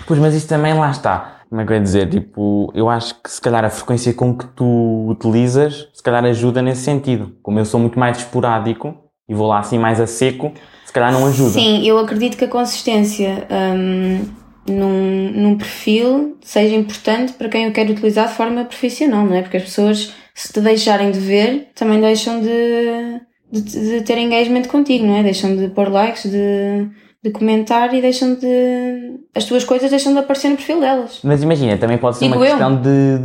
Pois, 0.08 0.20
mas 0.20 0.34
isso 0.34 0.48
também 0.48 0.74
lá 0.74 0.90
está. 0.90 1.42
Como 1.50 1.60
é 1.60 1.66
que 1.66 1.74
eu 1.74 1.76
ia 1.76 1.84
dizer? 1.84 2.10
Tipo, 2.10 2.72
eu 2.74 2.90
acho 2.90 3.22
que 3.22 3.30
se 3.30 3.42
calhar 3.42 3.66
a 3.66 3.70
frequência 3.70 4.14
com 4.14 4.34
que 4.38 4.46
tu 4.56 5.08
utilizas, 5.10 5.90
se 5.94 6.02
calhar 6.02 6.24
ajuda 6.24 6.62
nesse 6.62 6.84
sentido. 6.84 7.36
Como 7.44 7.60
eu 7.60 7.66
sou 7.66 7.78
muito 7.78 8.00
mais 8.00 8.20
esporádico 8.20 8.96
e 9.28 9.34
vou 9.34 9.48
lá 9.48 9.60
assim 9.60 9.78
mais 9.78 10.00
a 10.00 10.08
seco, 10.08 10.54
se 10.86 10.94
calhar 10.94 11.12
não 11.12 11.26
ajuda. 11.26 11.52
Sim, 11.52 11.86
eu 11.86 11.98
acredito 11.98 12.38
que 12.38 12.46
a 12.46 12.48
consistência 12.48 13.46
hum, 13.52 14.26
num, 14.66 15.32
num 15.32 15.58
perfil 15.58 16.38
seja 16.42 16.76
importante 16.76 17.34
para 17.34 17.50
quem 17.50 17.68
o 17.68 17.74
quer 17.74 17.90
utilizar 17.90 18.30
de 18.30 18.34
forma 18.36 18.64
profissional, 18.64 19.26
não 19.26 19.36
é? 19.36 19.42
Porque 19.42 19.58
as 19.58 19.64
pessoas, 19.64 20.14
se 20.34 20.54
te 20.54 20.62
deixarem 20.62 21.12
de 21.12 21.20
ver, 21.20 21.70
também 21.76 22.00
deixam 22.00 22.40
de, 22.40 23.22
de, 23.52 23.62
de 23.62 24.02
ter 24.02 24.18
engagement 24.18 24.64
contigo, 24.64 25.06
não 25.06 25.16
é? 25.18 25.24
Deixam 25.24 25.56
de 25.56 25.68
pôr 25.70 25.90
likes, 25.90 26.30
de, 26.30 26.88
de 27.24 27.32
comentar 27.32 27.94
e 27.94 28.02
deixam 28.02 28.36
de. 28.36 29.20
As 29.36 29.46
tuas 29.46 29.64
coisas 29.64 29.90
deixam 29.90 30.14
de 30.14 30.20
aparecer 30.20 30.50
no 30.50 30.56
perfil 30.56 30.80
delas. 30.80 31.20
Mas 31.24 31.44
imagina, 31.44 31.78
também 31.78 31.98
pode 31.98 32.18
ser 32.18 32.26
Digo 32.26 32.38
uma 32.38 32.46
eu. 32.46 32.52
questão 32.52 32.76
de, 32.76 33.18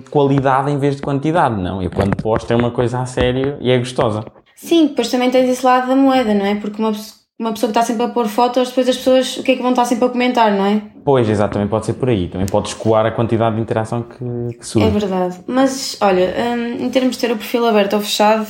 de 0.00 0.10
qualidade 0.10 0.70
em 0.70 0.78
vez 0.78 0.96
de 0.96 1.02
quantidade, 1.02 1.60
não? 1.60 1.82
Eu 1.82 1.90
quando 1.90 2.16
posto 2.16 2.52
é 2.52 2.56
uma 2.56 2.70
coisa 2.70 3.00
a 3.00 3.06
sério 3.06 3.56
e 3.60 3.70
é 3.70 3.78
gostosa. 3.78 4.24
Sim, 4.54 4.88
depois 4.88 5.10
também 5.10 5.30
tens 5.30 5.48
esse 5.48 5.64
lado 5.64 5.88
da 5.88 5.96
moeda, 5.96 6.32
não 6.34 6.46
é? 6.46 6.54
Porque 6.54 6.80
uma, 6.80 6.92
uma 7.38 7.52
pessoa 7.52 7.72
que 7.72 7.78
está 7.78 7.82
sempre 7.82 8.04
a 8.04 8.08
pôr 8.08 8.28
fotos, 8.28 8.68
depois 8.68 8.88
as 8.88 8.96
pessoas, 8.96 9.36
o 9.38 9.42
que 9.42 9.52
é 9.52 9.56
que 9.56 9.62
vão 9.62 9.70
estar 9.72 9.84
sempre 9.86 10.04
a 10.04 10.08
comentar, 10.08 10.52
não 10.52 10.64
é? 10.64 10.80
Pois, 11.04 11.28
exatamente, 11.28 11.68
pode 11.68 11.86
ser 11.86 11.94
por 11.94 12.08
aí. 12.08 12.28
Também 12.28 12.46
pode 12.46 12.68
escoar 12.68 13.04
a 13.04 13.10
quantidade 13.10 13.56
de 13.56 13.62
interação 13.62 14.02
que, 14.02 14.56
que 14.56 14.64
surge. 14.64 14.86
É 14.86 14.90
verdade. 14.90 15.40
Mas, 15.48 15.96
olha, 16.00 16.32
hum, 16.56 16.84
em 16.84 16.90
termos 16.90 17.16
de 17.16 17.22
ter 17.26 17.32
o 17.32 17.36
perfil 17.36 17.66
aberto 17.66 17.94
ou 17.94 18.00
fechado, 18.00 18.46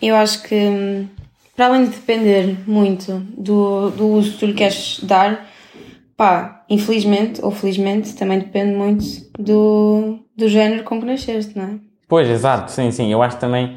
eu 0.00 0.16
acho 0.16 0.42
que, 0.42 0.54
hum, 0.54 1.08
para 1.56 1.66
além 1.66 1.84
de 1.84 1.90
depender 1.90 2.56
muito 2.66 3.22
do, 3.36 3.90
do 3.90 4.08
uso 4.08 4.32
que 4.32 4.38
tu 4.38 4.46
lhe 4.46 4.54
queres 4.54 5.00
dar, 5.02 5.46
pá, 6.16 6.64
infelizmente 6.68 7.44
ou 7.44 7.50
felizmente, 7.50 8.14
também 8.14 8.38
depende 8.38 8.74
muito 8.74 9.04
do, 9.38 10.20
do 10.36 10.48
género 10.48 10.84
com 10.84 11.00
que 11.00 11.06
nasceste, 11.06 11.56
não 11.56 11.64
é? 11.64 11.70
Pois, 12.08 12.28
exato, 12.28 12.70
sim, 12.70 12.90
sim. 12.90 13.12
Eu 13.12 13.22
acho 13.22 13.36
também 13.36 13.76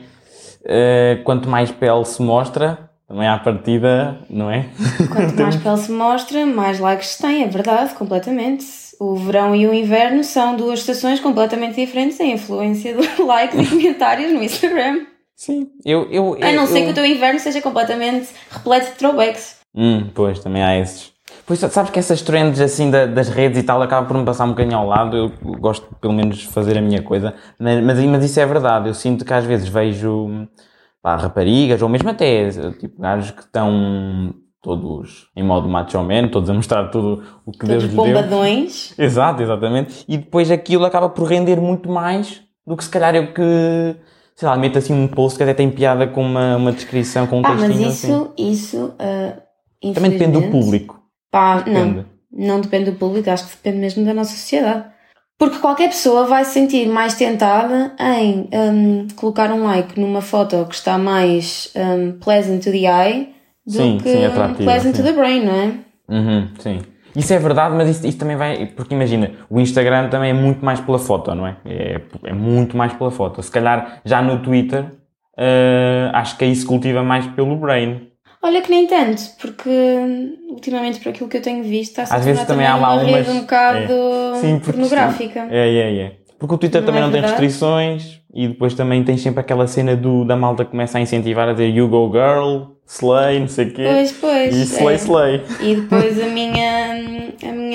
eh, 0.64 1.20
quanto 1.24 1.50
mais 1.50 1.72
pele 1.72 2.06
se 2.06 2.22
mostra, 2.22 2.90
também 3.08 3.28
à 3.28 3.38
partida, 3.38 4.20
não 4.30 4.50
é? 4.50 4.68
Quanto 5.12 5.36
mais 5.42 5.56
pele 5.58 5.78
se 5.78 5.92
mostra, 5.92 6.46
mais 6.46 6.80
likes 6.80 7.10
se 7.10 7.22
tem, 7.22 7.44
é 7.44 7.48
verdade, 7.48 7.94
completamente. 7.94 8.66
O 9.02 9.16
verão 9.16 9.54
e 9.54 9.68
o 9.68 9.74
inverno 9.74 10.24
são 10.24 10.56
duas 10.56 10.80
estações 10.80 11.20
completamente 11.20 11.76
diferentes 11.76 12.20
em 12.20 12.34
influência 12.34 12.96
do 12.96 13.02
like 13.26 13.60
e 13.60 13.68
comentários 13.68 14.32
no 14.32 14.42
Instagram. 14.42 15.06
Sim. 15.42 15.70
Eu, 15.84 16.08
eu, 16.12 16.34
A 16.40 16.52
não 16.52 16.62
eu, 16.64 16.68
ser 16.68 16.84
que 16.86 16.92
o 16.92 16.94
teu 16.94 17.04
inverno 17.04 17.40
seja 17.40 17.60
completamente 17.64 18.30
repleto 18.52 18.92
de 18.92 18.98
throwbacks. 19.00 19.56
Hum, 19.74 20.08
pois, 20.14 20.38
também 20.40 20.62
há 20.62 20.78
esses. 20.78 21.12
Pois, 21.48 21.58
sabes 21.58 21.90
que 21.90 21.98
essas 21.98 22.22
trends 22.22 22.62
assim 22.62 22.92
da- 22.92 23.08
das 23.08 23.28
redes 23.28 23.58
e 23.58 23.64
tal 23.64 23.82
acabam 23.82 24.08
por 24.08 24.16
me 24.20 24.24
passar 24.24 24.46
um 24.46 24.50
bocadinho 24.50 24.78
ao 24.78 24.86
lado. 24.86 25.18
Eu 25.18 25.32
gosto 25.58 25.88
pelo 26.00 26.14
menos 26.14 26.38
de 26.38 26.48
fazer 26.48 26.78
a 26.78 26.82
minha 26.82 27.02
coisa. 27.02 27.34
Mas, 27.58 27.84
mas, 27.84 28.00
mas 28.06 28.24
isso 28.24 28.40
é 28.40 28.46
verdade. 28.46 28.88
Eu 28.88 28.94
sinto 28.94 29.26
que 29.26 29.34
às 29.34 29.44
vezes 29.44 29.68
vejo 29.68 30.48
pá, 31.02 31.16
raparigas 31.16 31.82
ou 31.82 31.90
mesmo 31.90 32.08
até 32.12 32.48
tipo 32.74 33.02
gajos 33.02 33.32
que 33.32 33.42
estão 33.42 34.36
todos 34.62 35.28
em 35.36 35.42
modo 35.42 35.68
macho 35.68 35.98
man, 36.04 36.28
todos 36.28 36.52
a 36.52 36.54
mostrar 36.54 36.90
tudo 36.90 37.24
o 37.48 37.52
que 37.52 37.66
Deus 37.66 37.82
Todos 37.86 37.96
lhe 37.98 38.14
deu. 38.14 38.22
bombadões. 38.22 38.94
Exato, 38.96 39.42
exatamente. 39.42 40.06
E 40.08 40.18
depois 40.20 40.52
aquilo 40.52 40.86
acaba 40.86 41.10
por 41.10 41.24
render 41.28 41.60
muito 41.60 41.90
mais 41.90 42.44
do 42.68 42.78
que 42.78 42.84
se 42.84 42.92
calhar 42.92 43.16
eu 43.16 43.34
que, 43.34 43.96
sei 44.36 44.48
lá, 44.48 44.58
meto 44.58 44.78
assim 44.78 44.94
um 44.94 45.08
post 45.08 45.38
que 45.38 45.44
até 45.44 45.54
tem 45.54 45.70
piada 45.70 46.08
com 46.08 46.22
uma, 46.22 46.58
uma 46.58 46.72
descrição, 46.72 47.28
com 47.28 47.40
um 47.40 47.46
Ah, 47.46 47.54
mas 47.54 47.62
textinho 47.62 47.88
assim. 47.88 48.08
isso, 48.08 48.34
isso, 48.38 48.94
ah, 49.00 49.38
Também 49.94 50.12
depende 50.12 50.40
do 50.40 50.50
público. 50.50 51.00
Pá, 51.32 51.58
Depende. 51.58 51.96
não. 51.98 52.06
Não 52.34 52.62
depende 52.62 52.92
do 52.92 52.98
público, 52.98 53.30
acho 53.30 53.46
que 53.46 53.58
depende 53.58 53.78
mesmo 53.78 54.06
da 54.06 54.14
nossa 54.14 54.32
sociedade. 54.32 54.86
Porque 55.38 55.58
qualquer 55.58 55.90
pessoa 55.90 56.26
vai 56.26 56.46
se 56.46 56.52
sentir 56.52 56.88
mais 56.88 57.16
tentada 57.16 57.94
em 58.00 58.48
hum, 58.54 59.08
colocar 59.16 59.52
um 59.52 59.64
like 59.64 60.00
numa 60.00 60.22
foto 60.22 60.66
que 60.70 60.76
está 60.76 60.98
mais 60.98 61.74
hum, 61.76 62.20
pleasant 62.24 62.64
to 62.64 62.72
the 62.72 62.78
eye 62.86 63.30
do 63.66 63.74
Sim, 63.74 63.98
que 64.02 64.10
sim, 64.10 64.64
pleasant 64.64 64.96
sim. 64.96 65.02
to 65.02 65.04
the 65.04 65.12
brain, 65.14 65.44
não 65.46 65.54
é? 65.56 65.74
Uhum, 66.10 66.48
sim. 66.60 66.80
Isso 67.16 67.34
é 67.34 67.40
verdade, 67.40 67.76
mas 67.76 67.90
isso, 67.90 68.08
isso 68.08 68.18
também 68.18 68.36
vai. 68.38 68.66
Porque 68.68 68.94
imagina, 68.96 69.32
o 69.50 69.60
Instagram 69.60 70.10
também 70.10 70.30
é 70.32 70.34
muito 70.34 70.64
mais 70.64 70.80
pela 70.80 70.98
foto, 71.00 71.34
não 71.36 71.46
é? 71.48 71.58
É, 71.66 72.02
é 72.26 72.34
muito 72.34 72.78
mais 72.78 72.94
pela 72.94 73.12
foto. 73.12 73.42
Se 73.44 73.52
calhar 73.52 74.00
já 74.06 74.22
no 74.22 74.40
Twitter, 74.40 74.86
eh, 75.38 76.10
acho 76.14 76.38
que 76.38 76.44
aí 76.46 76.56
se 76.56 76.66
cultiva 76.66 77.04
mais 77.04 77.26
pelo 77.28 77.56
brain. 77.56 78.08
Olha 78.44 78.62
que 78.62 78.72
nem 78.72 78.88
tanto, 78.88 79.22
porque 79.40 79.70
ultimamente 80.50 81.00
por 81.00 81.10
aquilo 81.10 81.30
que 81.30 81.38
eu 81.38 81.42
tenho 81.42 81.64
visto 81.64 81.92
está-se 81.92 82.12
a 82.14 82.16
Às 82.16 82.26
vezes 82.26 82.42
tornar 82.46 82.54
também 82.54 82.68
há 82.68 82.76
lá 82.76 82.94
uma 82.96 83.04
umas- 83.04 83.28
um 83.30 83.42
bocado 83.42 83.94
Sim, 84.42 84.58
porque 84.60 84.72
pornográfica. 84.72 85.48
É, 85.52 85.70
é, 85.70 85.98
é. 86.00 86.12
Porque 86.40 86.56
o 86.56 86.58
Twitter 86.58 86.82
Não 86.82 86.86
também 86.88 87.02
é 87.02 87.06
não 87.06 87.12
tem 87.12 87.22
verdade? 87.22 87.40
restrições 87.40 88.20
e 88.34 88.48
depois 88.48 88.74
também 88.74 89.04
tem 89.04 89.16
sempre 89.16 89.42
aquela 89.42 89.68
cena 89.68 89.96
do, 89.96 90.26
da 90.26 90.36
malta 90.36 90.66
que 90.66 90.72
começa 90.72 90.98
a 90.98 91.02
incentivar 91.02 91.48
a 91.50 91.52
dizer 91.52 91.68
You 91.70 91.88
Go 91.88 92.12
Girl, 92.12 92.72
Slay, 92.88 93.40
não 93.42 93.48
sei 93.48 93.68
o 93.68 93.74
quê. 93.74 93.84
Pois, 93.88 94.12
pois. 94.14 94.56
e 94.56 94.62
Slay, 94.64 94.94
é. 94.96 94.98
Slay. 94.98 95.44
E 95.62 95.76
depois 95.76 96.20
a 96.20 96.26
minha, 96.26 96.81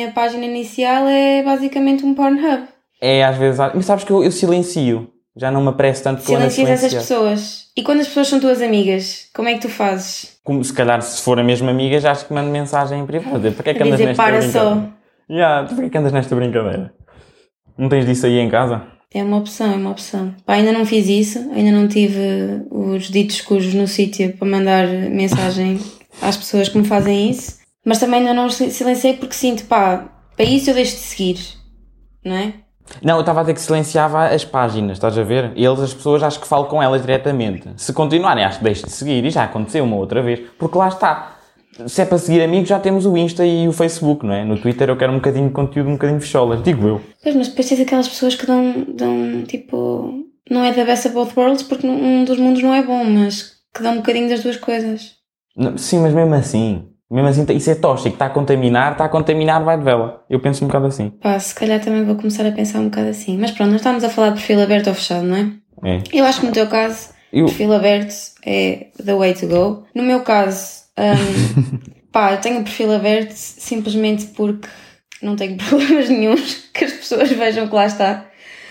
minha 0.07 0.13
página 0.13 0.45
inicial 0.45 1.07
é 1.07 1.43
basicamente 1.43 2.05
um 2.05 2.15
Pornhub. 2.15 2.65
É, 3.01 3.25
às 3.25 3.37
vezes. 3.37 3.59
Mas 3.75 3.85
sabes 3.85 4.05
que 4.05 4.11
eu, 4.11 4.23
eu 4.23 4.31
silencio. 4.31 5.11
Já 5.39 5.51
não 5.51 5.61
me 5.61 5.69
aparece 5.69 6.03
tanto 6.03 6.21
que 6.21 6.29
Silencias 6.29 6.71
essas 6.71 6.95
pessoas. 6.95 7.67
E 7.77 7.83
quando 7.83 8.01
as 8.01 8.07
pessoas 8.07 8.29
são 8.29 8.41
tuas 8.41 8.63
amigas, 8.63 9.29
como 9.35 9.49
é 9.49 9.55
que 9.55 9.61
tu 9.61 9.69
fazes? 9.69 10.39
Como 10.43 10.65
se 10.65 10.73
calhar 10.73 11.03
se 11.03 11.21
for 11.21 11.39
a 11.39 11.45
mesma 11.45 11.71
amiga, 11.71 12.01
já 12.01 12.13
acho 12.13 12.27
que 12.27 12.33
mando 12.33 12.51
mensagem 12.51 13.01
em 13.01 13.07
privado. 13.07 13.53
Para 13.53 13.63
que 13.65 13.71
é 13.71 13.75
que 13.75 13.83
andas 13.83 13.99
dizer, 13.99 14.07
nesta 14.07 14.23
para 14.23 14.39
brincadeira? 14.39 14.71
só. 14.71 14.89
Yeah, 15.31 15.69
para 15.69 15.77
que 15.77 15.85
é 15.85 15.91
que 15.91 15.99
andas 15.99 16.13
nesta 16.13 16.35
brincadeira? 16.35 16.95
Não 17.77 17.89
tens 17.91 18.07
disso 18.07 18.25
aí 18.25 18.39
em 18.39 18.49
casa? 18.49 18.83
É 19.13 19.23
uma 19.23 19.37
opção, 19.37 19.71
é 19.71 19.77
uma 19.77 19.91
opção. 19.91 20.35
Pá, 20.47 20.55
ainda 20.55 20.73
não 20.73 20.87
fiz 20.87 21.07
isso, 21.07 21.39
ainda 21.55 21.71
não 21.71 21.87
tive 21.87 22.63
os 22.71 23.11
ditos 23.11 23.43
cujos 23.43 23.75
no 23.75 23.87
sítio 23.87 24.33
para 24.39 24.49
mandar 24.49 24.87
mensagem 24.87 25.79
às 26.23 26.37
pessoas 26.37 26.71
que 26.71 26.79
me 26.79 26.85
fazem 26.87 27.31
isso. 27.31 27.59
Mas 27.87 28.01
também 28.01 28.19
ainda 28.19 28.35
não 28.35 28.47
os 28.47 28.57
silenciei 28.57 29.15
porque 29.15 29.35
sinto, 29.35 29.65
pá, 29.67 30.09
para 30.37 30.45
isso 30.45 30.71
eu 30.71 30.75
deixo 30.75 30.97
de 30.97 31.03
seguir, 31.03 31.39
não 32.25 32.35
é? 32.35 32.55
Não, 33.01 33.15
eu 33.15 33.21
estava 33.21 33.41
a 33.41 33.43
dizer 33.45 33.55
que 33.55 33.61
silenciava 33.61 34.27
as 34.27 34.45
páginas, 34.45 34.97
estás 34.97 35.17
a 35.17 35.23
ver? 35.23 35.53
Eles, 35.57 35.81
as 35.81 35.95
pessoas, 35.95 36.23
acho 36.23 36.41
que 36.41 36.47
falo 36.47 36.67
com 36.67 36.83
elas 36.83 37.01
diretamente. 37.01 37.69
Se 37.77 37.93
continuarem, 37.93 38.45
acho 38.45 38.59
que 38.59 38.65
deixo 38.65 38.87
de 38.87 38.93
seguir. 38.93 39.25
E 39.25 39.31
já 39.31 39.45
aconteceu 39.45 39.85
uma 39.85 39.97
outra 39.97 40.23
vez. 40.23 40.41
Porque 40.59 40.77
lá 40.77 40.89
está. 40.89 41.37
Se 41.87 42.03
é 42.03 42.05
para 42.05 42.19
seguir 42.19 42.43
amigos, 42.43 42.69
já 42.69 42.79
temos 42.79 43.05
o 43.05 43.17
Insta 43.17 43.45
e 43.45 43.69
o 43.69 43.73
Facebook, 43.73 44.25
não 44.25 44.33
é? 44.33 44.45
No 44.45 44.59
Twitter 44.59 44.89
eu 44.89 44.97
quero 44.97 45.13
um 45.13 45.17
bocadinho 45.17 45.49
de 45.49 45.53
conteúdo, 45.53 45.91
um 45.91 45.95
bocadinho 45.95 46.19
de 46.19 46.27
cholas. 46.27 46.63
Digo 46.63 46.87
eu. 46.87 47.01
Pois, 47.23 47.37
mas 47.37 47.49
depois 47.49 47.69
tens 47.69 47.81
aquelas 47.81 48.09
pessoas 48.09 48.35
que 48.35 48.47
dão, 48.47 48.87
dão 48.89 49.45
tipo, 49.47 50.25
não 50.51 50.65
é 50.65 50.73
da 50.73 50.85
best 50.85 51.09
of 51.09 51.15
both 51.15 51.37
worlds 51.37 51.63
porque 51.63 51.87
um 51.87 52.25
dos 52.25 52.39
mundos 52.39 52.63
não 52.63 52.73
é 52.73 52.83
bom, 52.83 53.05
mas 53.05 53.57
que 53.75 53.83
dão 53.83 53.95
um 53.95 53.97
bocadinho 53.97 54.29
das 54.29 54.43
duas 54.43 54.57
coisas. 54.57 55.17
Sim, 55.77 56.01
mas 56.01 56.15
mesmo 56.15 56.35
assim. 56.35 56.89
Mesmo 57.11 57.29
assim, 57.29 57.47
isso 57.55 57.71
é 57.71 57.75
tóxico. 57.77 58.15
Está 58.15 58.27
a 58.27 58.31
contaminar, 58.31 58.93
está 58.93 59.05
a 59.05 59.09
contaminar, 59.09 59.63
vai 59.63 59.79
de 59.79 59.85
vela. 59.85 60.25
Eu 60.29 60.41
penso 60.41 60.65
um 60.65 60.67
bocado 60.67 60.87
assim. 60.87 61.11
Pá, 61.11 61.39
se 61.39 61.55
calhar 61.55 61.81
também 61.81 62.05
vou 62.05 62.17
começar 62.17 62.45
a 62.45 62.51
pensar 62.51 62.81
um 62.81 62.89
bocado 62.89 63.09
assim. 63.09 63.39
Mas 63.39 63.53
pronto, 63.53 63.71
nós 63.71 63.81
estamos 63.81 64.03
a 64.03 64.11
falar 64.11 64.31
de 64.31 64.35
perfil 64.37 64.61
aberto 64.61 64.89
ou 64.89 64.95
fechado, 64.95 65.25
não 65.25 65.37
é? 65.37 65.53
É. 65.85 66.03
Eu 66.13 66.25
acho 66.25 66.41
que 66.41 66.47
no 66.47 66.53
teu 66.53 66.67
caso, 66.67 67.11
Eu, 67.33 67.47
perfil 67.47 67.73
aberto 67.73 68.15
é 68.45 68.89
the 69.05 69.15
way 69.15 69.35
to 69.35 69.47
go. 69.47 69.85
No 69.95 70.03
meu 70.03 70.21
caso, 70.21 70.83
hum, 70.99 71.79
pá, 72.11 72.33
eu 72.33 72.41
tenho 72.41 72.61
o 72.61 72.65
perfil 72.65 72.93
aberto 72.93 73.33
simplesmente 73.33 74.27
porque 74.29 74.69
não 75.23 75.37
tenho 75.37 75.57
problemas 75.69 76.09
nenhums 76.09 76.69
que 76.75 76.85
as 76.87 76.93
pessoas 76.93 77.31
vejam 77.31 77.69
que 77.69 77.75
lá 77.75 77.87
está. 77.87 78.27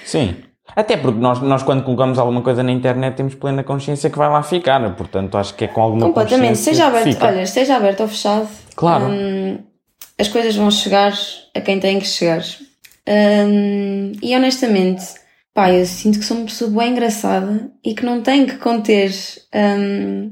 Sim. 0.06 0.36
Até 0.74 0.96
porque 0.98 1.20
nós, 1.20 1.42
nós 1.42 1.62
quando 1.64 1.84
colocamos 1.84 2.18
alguma 2.18 2.42
coisa 2.42 2.64
na 2.64 2.72
internet 2.72 3.16
temos 3.16 3.36
plena 3.36 3.64
consciência 3.64 4.10
que 4.10 4.18
vai 4.18 4.30
lá 4.30 4.42
ficar. 4.42 4.96
Portanto, 4.96 5.38
acho 5.38 5.54
que 5.54 5.66
é 5.66 5.68
com 5.68 5.82
alguma 5.82 6.08
Completamente. 6.08 6.58
Seja 6.58 6.88
aberto, 6.88 7.04
fica. 7.14 7.26
olha, 7.28 7.46
seja 7.46 7.76
aberto 7.76 8.02
ou 8.02 8.08
fechado. 8.08 8.48
Claro. 8.76 9.06
hum, 9.06 9.60
as 10.18 10.28
coisas 10.28 10.56
vão 10.56 10.72
chegar 10.72 11.14
a 11.54 11.62
quem 11.62 11.80
tem 11.80 12.00
que 12.00 12.08
chegar. 12.08 12.44
Hum, 13.08 14.14
e 14.22 14.36
honestamente, 14.36 15.04
pá, 15.54 15.72
eu 15.72 15.86
sinto 15.86 16.20
que 16.20 16.26
sou 16.26 16.38
uma 16.38 16.46
pessoa 16.46 16.72
bem 16.72 16.92
engraçada 16.92 17.70
e 17.84 17.94
que 17.94 18.06
não 18.06 18.22
tenho 18.22 18.48
que 18.48 18.58
conter 18.58 19.12
hum, 19.54 20.32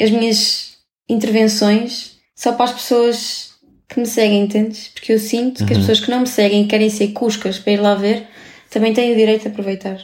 as 0.00 0.10
minhas 0.10 0.72
intervenções 1.08 2.16
só 2.36 2.52
para 2.52 2.64
as 2.66 2.72
pessoas 2.72 3.52
que 3.88 4.00
me 4.00 4.06
seguem, 4.06 4.42
entendes? 4.44 4.88
Porque 4.88 5.12
eu 5.12 5.18
sinto 5.18 5.64
que 5.66 5.72
as 5.72 5.78
Uhum. 5.78 5.80
pessoas 5.86 6.00
que 6.00 6.10
não 6.10 6.20
me 6.20 6.26
seguem 6.26 6.62
e 6.62 6.66
querem 6.66 6.88
ser 6.88 7.08
cuscas 7.08 7.58
para 7.58 7.72
ir 7.72 7.80
lá 7.80 7.94
ver 7.94 8.26
também 8.72 8.92
têm 8.92 9.12
o 9.12 9.16
direito 9.16 9.42
de 9.42 9.48
aproveitar. 9.48 9.98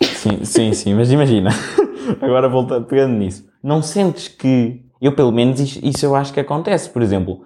Sim, 0.00 0.44
sim, 0.44 0.72
sim, 0.72 0.94
mas 0.94 1.10
imagina, 1.12 1.50
agora 2.20 2.48
voltando, 2.48 2.86
pegando 2.86 3.14
nisso, 3.14 3.46
não 3.62 3.82
sentes 3.82 4.28
que, 4.28 4.82
eu 5.00 5.12
pelo 5.14 5.30
menos 5.32 5.60
isso, 5.60 6.04
eu 6.04 6.14
acho 6.14 6.32
que 6.32 6.40
acontece, 6.40 6.88
por 6.90 7.02
exemplo, 7.02 7.44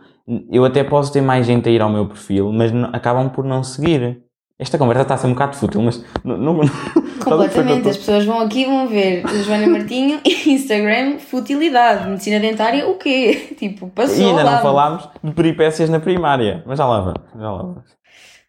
eu 0.51 0.65
até 0.65 0.83
posso 0.85 1.13
ter 1.13 1.21
mais 1.21 1.47
gente 1.47 1.69
a 1.69 1.73
ir 1.73 1.81
ao 1.83 1.91
meu 1.91 2.07
perfil, 2.07 2.53
mas 2.53 2.73
acabam 2.93 3.29
por 3.31 3.45
não 3.45 3.63
seguir. 3.63 4.23
Esta 4.59 4.77
conversa 4.77 5.03
está 5.03 5.15
a 5.15 5.17
ser 5.19 5.29
um 5.29 5.35
bocado 5.35 5.57
fútil, 5.57 5.81
mas 5.81 6.05
não, 6.25 6.37
não, 6.37 6.61
Completamente. 7.23 7.89
As 7.89 7.97
pessoas 7.97 8.25
vão 8.25 8.41
aqui 8.41 8.63
e 8.63 8.65
vão 8.65 8.89
ver 8.89 9.23
Joana 9.45 9.69
Martinho 9.69 10.21
Instagram, 10.47 11.19
futilidade, 11.19 12.09
medicina 12.09 12.41
dentária, 12.41 12.89
o 12.89 12.97
quê? 12.97 13.55
Tipo, 13.57 13.89
passou 13.89 14.17
E 14.17 14.25
ainda 14.25 14.43
lá. 14.43 14.53
não 14.57 14.63
falámos 14.63 15.09
de 15.23 15.33
peripécias 15.33 15.89
na 15.89 16.01
primária, 16.01 16.63
mas 16.67 16.79
já 16.79 16.87
lá 16.87 17.01
vamos, 17.01 17.23
já 17.37 17.51
lá 17.53 17.63
vamos. 17.63 17.85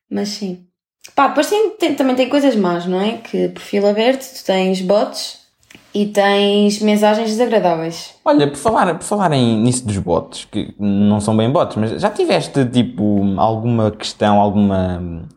Mas 0.09 0.29
sim. 0.29 0.65
Pá, 1.15 1.27
depois 1.27 1.47
tem, 1.49 1.71
tem- 1.71 1.95
também 1.95 2.15
tem 2.15 2.29
coisas 2.29 2.55
más, 2.55 2.85
não 2.85 2.99
é? 3.01 3.13
Que 3.17 3.49
perfil 3.49 3.87
aberto, 3.87 4.21
tu 4.21 4.45
tens 4.45 4.81
bots 4.81 5.39
e 5.93 6.05
tens 6.07 6.79
mensagens 6.81 7.29
desagradáveis. 7.29 8.15
Olha, 8.23 8.47
por 8.47 8.57
falar, 8.57 8.93
por 8.97 9.03
falar 9.03 9.31
em, 9.33 9.57
nisso 9.61 9.85
dos 9.85 9.97
bots, 9.97 10.45
que 10.45 10.73
não 10.79 11.19
são 11.19 11.35
bem 11.35 11.51
bots, 11.51 11.75
mas 11.77 12.01
já 12.01 12.09
tiveste, 12.09 12.63
tipo, 12.65 13.21
alguma 13.37 13.91
questão, 13.91 14.39
alguma, 14.39 15.27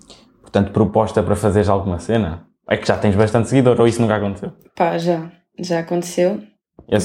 portanto, 0.40 0.70
proposta 0.72 1.22
para 1.22 1.34
fazeres 1.34 1.68
alguma 1.68 1.98
cena? 1.98 2.46
É 2.68 2.76
que 2.76 2.86
já 2.86 2.96
tens 2.96 3.16
bastante 3.16 3.48
seguidor, 3.48 3.80
ou 3.80 3.86
isso 3.88 4.00
nunca 4.00 4.16
aconteceu? 4.16 4.52
Pá, 4.76 4.96
já. 4.98 5.30
Já 5.58 5.80
aconteceu 5.80 6.40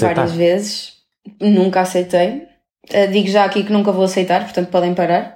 várias 0.02 0.32
vezes. 0.34 0.94
Nunca 1.42 1.82
aceitei. 1.82 2.44
Uh, 2.90 3.12
digo 3.12 3.28
já 3.28 3.44
aqui 3.44 3.64
que 3.64 3.74
nunca 3.74 3.92
vou 3.92 4.06
aceitar, 4.06 4.44
portanto 4.44 4.70
podem 4.70 4.94
parar. 4.94 5.36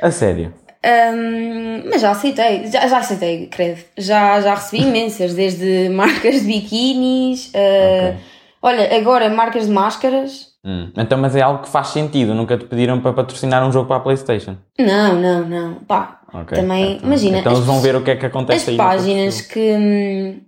A 0.00 0.10
sério? 0.10 0.52
Hum, 0.84 1.82
mas 1.90 2.00
já 2.00 2.10
aceitei, 2.10 2.66
já, 2.70 2.86
já 2.88 2.98
aceitei, 2.98 3.46
credo. 3.46 3.80
Já, 3.96 4.40
já 4.40 4.54
recebi 4.54 4.82
imensas, 4.88 5.34
desde 5.34 5.88
marcas 5.88 6.40
de 6.40 6.46
biquinis, 6.46 7.46
uh, 7.54 8.08
Ok. 8.10 8.16
olha, 8.62 8.96
agora 8.96 9.28
marcas 9.30 9.66
de 9.66 9.72
máscaras. 9.72 10.50
Hum. 10.64 10.90
Então, 10.96 11.18
mas 11.18 11.34
é 11.34 11.40
algo 11.42 11.62
que 11.62 11.68
faz 11.68 11.88
sentido, 11.88 12.34
nunca 12.34 12.56
te 12.56 12.64
pediram 12.64 13.00
para 13.00 13.12
patrocinar 13.12 13.66
um 13.66 13.72
jogo 13.72 13.86
para 13.88 13.96
a 13.96 14.00
Playstation? 14.00 14.56
Não, 14.78 15.14
não, 15.20 15.44
não. 15.48 15.74
Pá, 15.86 16.20
Ok, 16.32 16.56
também, 16.56 16.94
então- 16.94 17.06
imagina. 17.06 17.38
Então 17.38 17.52
as 17.52 17.58
eles 17.58 17.66
vão 17.66 17.80
ver 17.80 17.96
o 17.96 18.02
que 18.02 18.10
é 18.12 18.16
que 18.16 18.26
acontece 18.26 18.62
As 18.62 18.68
aí. 18.68 18.76
teu 18.76 18.84
páginas 18.84 19.40
que, 19.40 19.58
hum, 19.72 20.40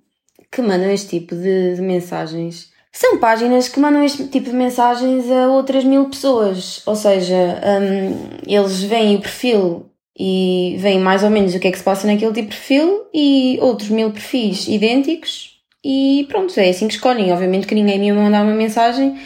que 0.50 0.62
mandam 0.62 0.91
este 0.91 1.19
tipo 1.21 1.35
de, 1.35 1.75
de 1.76 1.83
mensagens 1.83 2.73
são 2.93 3.19
páginas 3.19 3.69
que 3.69 3.81
mandam 3.81 4.05
este 4.05 4.29
tipo 4.29 4.49
de 4.50 4.55
mensagens 4.57 5.29
a 5.29 5.49
outras 5.49 5.83
mil 5.83 6.09
pessoas. 6.09 6.81
Ou 6.87 6.95
seja, 6.95 7.35
hum, 7.35 8.17
eles 8.47 8.85
veem 8.85 9.17
o 9.17 9.21
perfil 9.21 9.87
e 10.18 10.76
veem 10.78 10.99
mais 11.00 11.25
ou 11.25 11.30
menos 11.30 11.54
o 11.54 11.59
que 11.59 11.68
é 11.68 11.73
que 11.73 11.78
se 11.78 11.85
passa 11.85 12.06
naquele 12.06 12.33
tipo 12.33 12.50
de 12.50 12.56
perfil 12.56 13.02
e 13.12 13.59
outros 13.61 13.88
mil 13.88 14.11
perfis 14.11 14.68
idênticos 14.68 15.54
e 15.85 16.26
pronto, 16.28 16.59
é 16.59 16.68
assim 16.71 16.88
que 16.88 16.94
escolhem. 16.94 17.33
Obviamente 17.33 17.66
que 17.66 17.75
ninguém 17.75 17.99
me 17.99 18.06
ia 18.06 18.14
mandar 18.14 18.42
uma 18.42 18.54
mensagem 18.54 19.18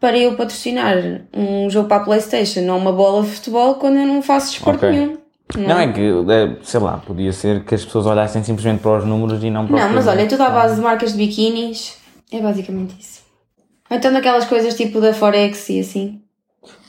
para 0.00 0.16
eu 0.16 0.34
patrocinar 0.34 0.96
um 1.34 1.68
jogo 1.68 1.88
para 1.88 1.98
a 1.98 2.04
Playstation 2.04 2.60
ou 2.70 2.78
uma 2.78 2.92
bola 2.92 3.22
de 3.22 3.28
futebol 3.30 3.74
quando 3.74 3.96
eu 3.96 4.06
não 4.06 4.22
faço 4.22 4.52
desporto 4.52 4.86
Ok. 4.86 4.90
nenhum. 4.98 5.18
Não 5.56 5.78
é 5.80 5.92
que, 5.92 6.00
é, 6.00 6.56
sei 6.62 6.78
lá, 6.80 6.98
podia 6.98 7.32
ser 7.32 7.64
que 7.64 7.74
as 7.74 7.84
pessoas 7.84 8.06
olhassem 8.06 8.42
simplesmente 8.44 8.80
para 8.80 8.98
os 8.98 9.04
números 9.04 9.42
e 9.42 9.50
não 9.50 9.66
para 9.66 9.80
Não, 9.88 9.94
mas 9.94 10.06
olha, 10.06 10.22
é 10.22 10.26
tudo 10.26 10.42
à 10.44 10.50
base 10.50 10.76
de 10.76 10.80
marcas 10.80 11.12
de 11.12 11.18
biquinis. 11.18 11.98
É 12.32 12.40
basicamente 12.40 12.94
isso. 13.00 13.20
Ou 13.90 13.96
Então 13.96 14.12
daquelas 14.12 14.44
coisas 14.44 14.74
tipo 14.74 15.00
da 15.00 15.12
Forex 15.12 15.68
e 15.68 15.80
assim. 15.80 16.20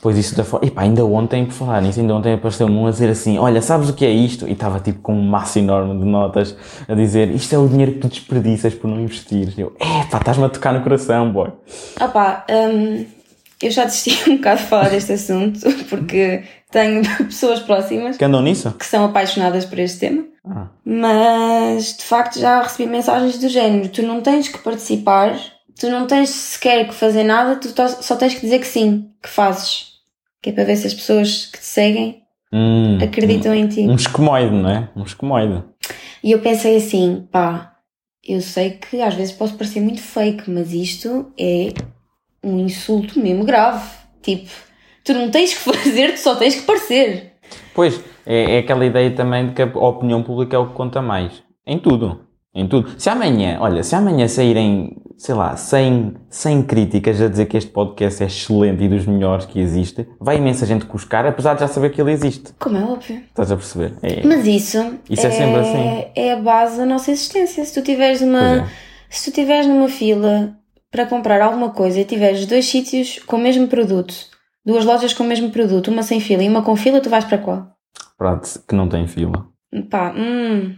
Pois 0.02 0.18
isso 0.18 0.36
da 0.36 0.44
forma. 0.44 0.66
Epá, 0.66 0.82
ainda 0.82 1.04
ontem, 1.04 1.46
por 1.46 1.52
falar 1.54 1.80
nisso, 1.80 2.00
ainda 2.00 2.14
ontem 2.14 2.34
apareceu-me 2.34 2.74
um 2.76 2.86
a 2.86 2.90
dizer 2.90 3.08
assim: 3.08 3.38
Olha, 3.38 3.62
sabes 3.62 3.88
o 3.88 3.94
que 3.94 4.04
é 4.04 4.10
isto? 4.10 4.46
E 4.48 4.52
estava 4.52 4.80
tipo 4.80 5.00
com 5.00 5.14
um 5.14 5.22
maço 5.22 5.58
enorme 5.58 5.98
de 5.98 6.04
notas 6.04 6.56
a 6.88 6.94
dizer: 6.94 7.30
Isto 7.30 7.54
é 7.54 7.58
o 7.58 7.68
dinheiro 7.68 7.92
que 7.92 7.98
tu 8.00 8.08
desperdiças 8.08 8.74
por 8.74 8.88
não 8.88 9.00
investir. 9.00 9.54
Eu, 9.56 9.74
é 9.80 10.04
pá, 10.10 10.18
estás-me 10.18 10.44
a 10.44 10.48
tocar 10.48 10.72
no 10.74 10.82
coração, 10.82 11.30
boy. 11.32 11.50
Opá, 12.00 12.44
hum, 12.50 13.06
eu 13.62 13.70
já 13.70 13.84
desisti 13.84 14.18
um 14.28 14.36
bocado 14.36 14.60
de 14.60 14.66
falar 14.66 14.90
deste 14.90 15.12
assunto 15.12 15.60
porque 15.88 16.42
tenho 16.70 17.02
pessoas 17.24 17.60
próximas 17.60 18.16
Que 18.16 18.24
andam 18.24 18.42
nisso? 18.42 18.72
que 18.78 18.84
são 18.86 19.04
apaixonadas 19.04 19.64
por 19.64 19.78
este 19.78 20.00
tema. 20.00 20.24
Ah, 20.44 20.66
Mas 20.84 21.96
de 21.96 22.02
facto 22.04 22.38
já 22.40 22.60
recebi 22.62 22.90
mensagens 22.90 23.38
do 23.38 23.48
género: 23.48 23.88
tu 23.88 24.02
não 24.02 24.20
tens 24.20 24.48
que 24.48 24.58
participar, 24.58 25.34
tu 25.78 25.88
não 25.90 26.06
tens 26.06 26.30
sequer 26.30 26.86
que 26.86 26.94
fazer 26.94 27.24
nada, 27.24 27.56
tu 27.56 27.68
só 28.02 28.16
tens 28.16 28.34
que 28.34 28.40
dizer 28.40 28.58
que 28.58 28.66
sim, 28.66 29.10
que 29.22 29.28
fazes. 29.28 29.92
Que 30.40 30.50
é 30.50 30.52
para 30.52 30.64
ver 30.64 30.76
se 30.76 30.86
as 30.86 30.94
pessoas 30.94 31.46
que 31.46 31.58
te 31.58 31.64
seguem 31.64 32.22
hum, 32.52 32.98
acreditam 33.02 33.54
em 33.54 33.68
ti. 33.68 33.82
Um 33.82 33.94
esquemoide, 33.94 34.54
não 34.54 34.70
é? 34.70 34.88
Um 34.96 35.04
esquemoide. 35.04 35.62
E 36.22 36.32
eu 36.32 36.40
pensei 36.40 36.76
assim, 36.76 37.26
pá, 37.30 37.76
eu 38.26 38.40
sei 38.40 38.70
que 38.70 39.00
às 39.00 39.14
vezes 39.14 39.32
posso 39.32 39.54
parecer 39.54 39.80
muito 39.80 40.00
fake, 40.00 40.50
mas 40.50 40.72
isto 40.72 41.32
é 41.38 41.72
um 42.42 42.58
insulto 42.58 43.18
mesmo 43.20 43.44
grave. 43.44 43.84
Tipo, 44.20 44.50
tu 45.04 45.14
não 45.14 45.30
tens 45.30 45.54
que 45.54 45.60
fazer, 45.72 46.14
tu 46.14 46.20
só 46.20 46.34
tens 46.34 46.54
que 46.54 46.62
parecer. 46.62 47.32
Pois, 47.74 48.00
é, 48.26 48.56
é 48.56 48.58
aquela 48.58 48.84
ideia 48.84 49.10
também 49.10 49.48
de 49.48 49.52
que 49.54 49.62
a 49.62 49.66
opinião 49.66 50.22
pública 50.22 50.56
é 50.56 50.58
o 50.58 50.68
que 50.68 50.74
conta 50.74 51.02
mais. 51.02 51.42
Em 51.66 51.78
tudo. 51.78 52.26
Em 52.54 52.66
tudo. 52.66 53.00
Se 53.00 53.08
amanhã, 53.08 53.58
olha, 53.60 53.82
se 53.82 53.94
amanhã 53.94 54.28
saírem, 54.28 55.01
sei 55.16 55.34
lá, 55.34 55.56
100, 55.56 56.14
100 56.28 56.62
críticas 56.62 57.20
a 57.20 57.28
dizer 57.28 57.46
que 57.46 57.56
este 57.56 57.70
podcast 57.70 58.22
é 58.22 58.26
excelente 58.26 58.82
e 58.82 58.88
dos 58.88 59.06
melhores 59.06 59.46
que 59.46 59.60
existe, 59.60 60.06
vai 60.20 60.36
imensa 60.36 60.66
gente 60.66 60.84
cuscar, 60.86 61.26
apesar 61.26 61.54
de 61.54 61.60
já 61.60 61.68
saber 61.68 61.90
que 61.90 62.00
ele 62.00 62.12
existe. 62.12 62.52
Como 62.58 62.76
é 62.76 62.82
óbvio. 62.82 63.22
Estás 63.28 63.50
a 63.52 63.56
perceber? 63.56 63.94
É, 64.02 64.26
Mas 64.26 64.46
isso, 64.46 64.78
Isso 65.08 65.26
é 65.26 65.30
sempre 65.30 65.60
assim. 65.60 66.10
é 66.14 66.32
a 66.32 66.36
base 66.36 66.78
da 66.78 66.86
nossa 66.86 67.10
existência. 67.10 67.64
Se 67.64 67.74
tu 67.74 67.82
tiveres 67.82 68.20
uma, 68.22 68.62
é. 68.62 68.66
se 69.10 69.30
tu 69.30 69.34
tiveres 69.34 69.66
numa 69.66 69.88
fila 69.88 70.56
para 70.90 71.06
comprar 71.06 71.40
alguma 71.40 71.70
coisa 71.70 72.00
e 72.00 72.04
tiveres 72.04 72.44
dois 72.46 72.66
sítios 72.66 73.18
com 73.26 73.36
o 73.36 73.40
mesmo 73.40 73.66
produto, 73.68 74.14
duas 74.64 74.84
lojas 74.84 75.14
com 75.14 75.24
o 75.24 75.26
mesmo 75.26 75.50
produto, 75.50 75.90
uma 75.90 76.02
sem 76.02 76.20
fila 76.20 76.42
e 76.42 76.48
uma 76.48 76.62
com 76.62 76.76
fila, 76.76 77.00
tu 77.00 77.08
vais 77.08 77.24
para 77.24 77.38
qual? 77.38 77.68
Prato 78.18 78.62
que 78.68 78.74
não 78.74 78.88
tem 78.88 79.06
fila. 79.06 79.46
Pá, 79.90 80.12
hum. 80.16 80.76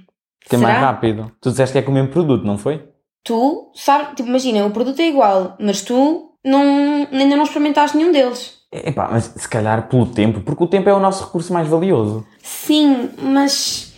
Que 0.49 0.57
é 0.57 0.59
mais 0.59 0.79
rápido. 0.79 1.33
Tu 1.41 1.50
disseste 1.50 1.73
que 1.73 1.79
é 1.79 1.83
com 1.83 1.91
o 1.91 1.95
mesmo 1.95 2.09
produto, 2.11 2.45
não 2.45 2.59
foi? 2.59 2.87
Tu 3.25 3.71
sabes, 3.75 4.09
tipo, 4.14 4.28
imagina, 4.28 4.64
o 4.66 4.71
produto 4.71 5.00
é 5.00 5.09
igual, 5.09 5.57
mas 5.59 5.83
tu 5.83 6.33
não, 6.45 7.09
ainda 7.11 7.37
não 7.37 7.45
experimentaste 7.45 7.97
nenhum 7.97 8.12
deles. 8.12 8.62
Epá, 8.71 9.09
mas 9.11 9.33
se 9.37 9.49
calhar 9.49 9.88
pelo 9.88 10.07
tempo, 10.07 10.40
porque 10.40 10.64
o 10.64 10.66
tempo 10.66 10.88
é 10.88 10.95
o 10.95 11.00
nosso 11.00 11.25
recurso 11.25 11.52
mais 11.52 11.66
valioso. 11.66 12.26
Sim, 12.43 13.11
mas 13.21 13.95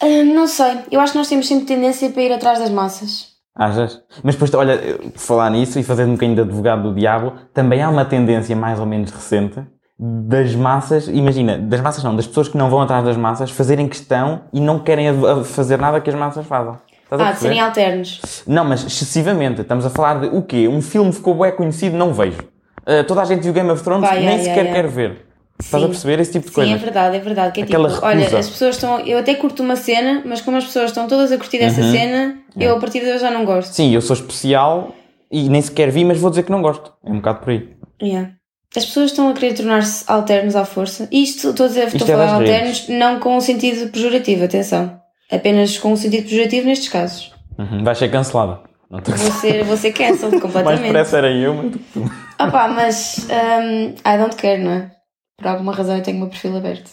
ah, 0.00 0.24
não 0.24 0.46
sei. 0.46 0.78
Eu 0.90 1.00
acho 1.00 1.12
que 1.12 1.18
nós 1.18 1.28
temos 1.28 1.48
sempre 1.48 1.64
tendência 1.64 2.10
para 2.10 2.22
ir 2.22 2.32
atrás 2.32 2.58
das 2.58 2.70
massas. 2.70 3.34
Achas? 3.56 4.02
Mas 4.22 4.34
depois, 4.34 4.52
olha, 4.54 4.98
por 4.98 5.18
falar 5.18 5.50
nisso 5.50 5.78
e 5.78 5.82
fazendo 5.82 6.10
um 6.10 6.14
bocadinho 6.14 6.34
de 6.34 6.42
advogado 6.42 6.82
do 6.82 6.94
diabo, 6.94 7.32
também 7.52 7.82
há 7.82 7.88
uma 7.88 8.04
tendência 8.04 8.54
mais 8.54 8.80
ou 8.80 8.86
menos 8.86 9.10
recente 9.10 9.62
das 9.96 10.54
massas, 10.56 11.06
imagina, 11.06 11.56
das 11.56 11.80
massas 11.80 12.02
não, 12.02 12.16
das 12.16 12.26
pessoas 12.26 12.48
que 12.48 12.58
não 12.58 12.68
vão 12.68 12.82
atrás 12.82 13.04
das 13.04 13.16
massas, 13.16 13.52
fazerem 13.52 13.88
questão 13.88 14.42
e 14.52 14.60
não 14.60 14.80
querem 14.80 15.06
fazer 15.44 15.78
nada 15.78 16.00
que 16.00 16.10
as 16.10 16.16
massas 16.16 16.44
fazem. 16.46 16.74
Estás 17.16 17.30
Ah, 17.30 17.32
de 17.34 17.38
serem 17.40 17.60
alternos. 17.60 18.42
Não, 18.46 18.64
mas 18.64 18.84
excessivamente. 18.84 19.60
Estamos 19.62 19.84
a 19.86 19.90
falar 19.90 20.20
de 20.20 20.26
o 20.28 20.42
quê? 20.42 20.68
Um 20.68 20.80
filme 20.82 21.12
ficou 21.12 21.34
bem 21.34 21.52
conhecido, 21.52 21.96
não 21.96 22.12
vejo. 22.12 22.38
Uh, 22.86 23.02
toda 23.06 23.22
a 23.22 23.24
gente 23.24 23.42
viu 23.42 23.52
Game 23.52 23.70
of 23.70 23.82
Thrones, 23.82 24.08
nem 24.10 24.20
yeah, 24.22 24.42
sequer 24.42 24.64
yeah, 24.66 24.72
quer 24.82 24.88
ver. 24.88 25.26
Estás 25.60 25.82
a 25.82 25.86
Sim. 25.86 25.92
perceber 25.92 26.20
esse 26.20 26.32
tipo 26.32 26.44
de 26.46 26.50
Sim, 26.50 26.54
coisa? 26.56 26.72
é 26.72 26.76
verdade, 26.76 27.16
é 27.16 27.20
verdade. 27.20 27.52
Que 27.52 27.60
é 27.60 27.64
Aquela 27.64 27.88
tipo, 27.88 28.04
olha, 28.04 28.18
recusa. 28.18 28.38
as 28.38 28.50
pessoas 28.50 28.74
estão. 28.74 29.00
Eu 29.00 29.18
até 29.18 29.34
curto 29.34 29.62
uma 29.62 29.76
cena, 29.76 30.22
mas 30.26 30.40
como 30.40 30.56
as 30.56 30.64
pessoas 30.64 30.86
estão 30.86 31.06
todas 31.06 31.30
a 31.32 31.36
curtir 31.38 31.58
essa 31.58 31.80
Uhum. 31.80 31.92
cena, 31.92 32.38
eu 32.58 32.76
a 32.76 32.80
partir 32.80 33.00
de 33.00 33.06
hoje 33.06 33.20
já 33.20 33.30
não 33.30 33.44
gosto. 33.44 33.72
Sim, 33.72 33.94
eu 33.94 34.00
sou 34.02 34.14
especial 34.14 34.92
e 35.30 35.48
nem 35.48 35.62
sequer 35.62 35.90
vi, 35.90 36.04
mas 36.04 36.18
vou 36.18 36.28
dizer 36.28 36.42
que 36.42 36.50
não 36.50 36.60
gosto. 36.60 36.92
É 37.04 37.10
um 37.10 37.16
bocado 37.16 37.38
por 37.40 37.50
aí. 37.50 37.68
Yeah. 38.02 38.32
As 38.76 38.84
pessoas 38.84 39.12
estão 39.12 39.28
a 39.30 39.32
querer 39.32 39.54
tornar-se 39.54 40.04
alternos 40.08 40.56
à 40.56 40.64
força. 40.64 41.08
Isto, 41.12 41.50
estou 41.50 41.66
a 41.66 41.68
dizer, 41.68 41.86
estou 41.86 42.08
a 42.08 42.10
é 42.10 42.16
falar 42.26 42.34
alternos, 42.34 42.88
não 42.88 43.20
com 43.20 43.36
um 43.36 43.40
sentido 43.40 43.88
pejorativo, 43.92 44.44
atenção. 44.44 45.00
Apenas 45.30 45.78
com 45.78 45.92
um 45.92 45.96
sentido 45.96 46.24
pejorativo 46.28 46.66
nestes 46.66 46.88
casos. 46.88 47.32
Uhum. 47.58 47.82
Vai 47.84 47.94
ser 47.94 48.10
cancelada. 48.10 48.60
Não 48.90 48.98
estou 48.98 49.14
Vou 49.14 49.32
ser, 49.32 49.64
vou 49.64 49.76
ser 49.76 49.92
cancelled 49.92 50.32
Mais 50.36 50.42
completamente. 50.42 50.82
depressa 50.82 51.18
era 51.18 51.30
eu, 51.32 51.54
mas. 51.54 51.72
Ah 52.38 52.50
pá, 52.50 52.68
mas 52.68 53.26
um, 53.30 53.88
I 53.90 54.18
don't 54.18 54.36
care, 54.36 54.62
não 54.62 54.70
é? 54.72 54.90
Por 55.36 55.48
alguma 55.48 55.72
razão 55.72 55.96
eu 55.96 56.02
tenho 56.02 56.16
o 56.18 56.20
meu 56.20 56.28
perfil 56.28 56.56
aberto. 56.56 56.90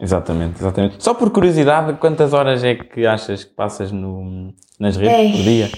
Exatamente, 0.00 0.58
exatamente. 0.60 0.96
Só 1.02 1.14
por 1.14 1.30
curiosidade, 1.30 1.94
quantas 1.98 2.32
horas 2.32 2.64
é 2.64 2.74
que 2.74 3.06
achas 3.06 3.44
que 3.44 3.54
passas 3.54 3.92
no, 3.92 4.52
nas 4.78 4.96
redes 4.96 5.16
Ei. 5.16 5.30
por 5.32 5.42
dia? 5.42 5.70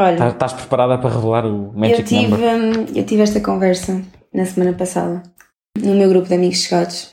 Olha, 0.00 0.12
Estás, 0.12 0.32
estás 0.34 0.52
preparada 0.52 0.98
para 0.98 1.10
revelar 1.10 1.46
o 1.46 1.48
eu 1.48 1.72
Magic 1.74 2.02
tive, 2.04 2.26
Number? 2.36 2.86
eu 2.94 3.04
tive 3.04 3.22
esta 3.22 3.40
conversa 3.40 4.00
na 4.32 4.44
semana 4.44 4.74
passada 4.74 5.22
no 5.76 5.94
meu 5.94 6.08
grupo 6.08 6.28
de 6.28 6.34
amigos 6.34 6.58
chegados. 6.62 7.12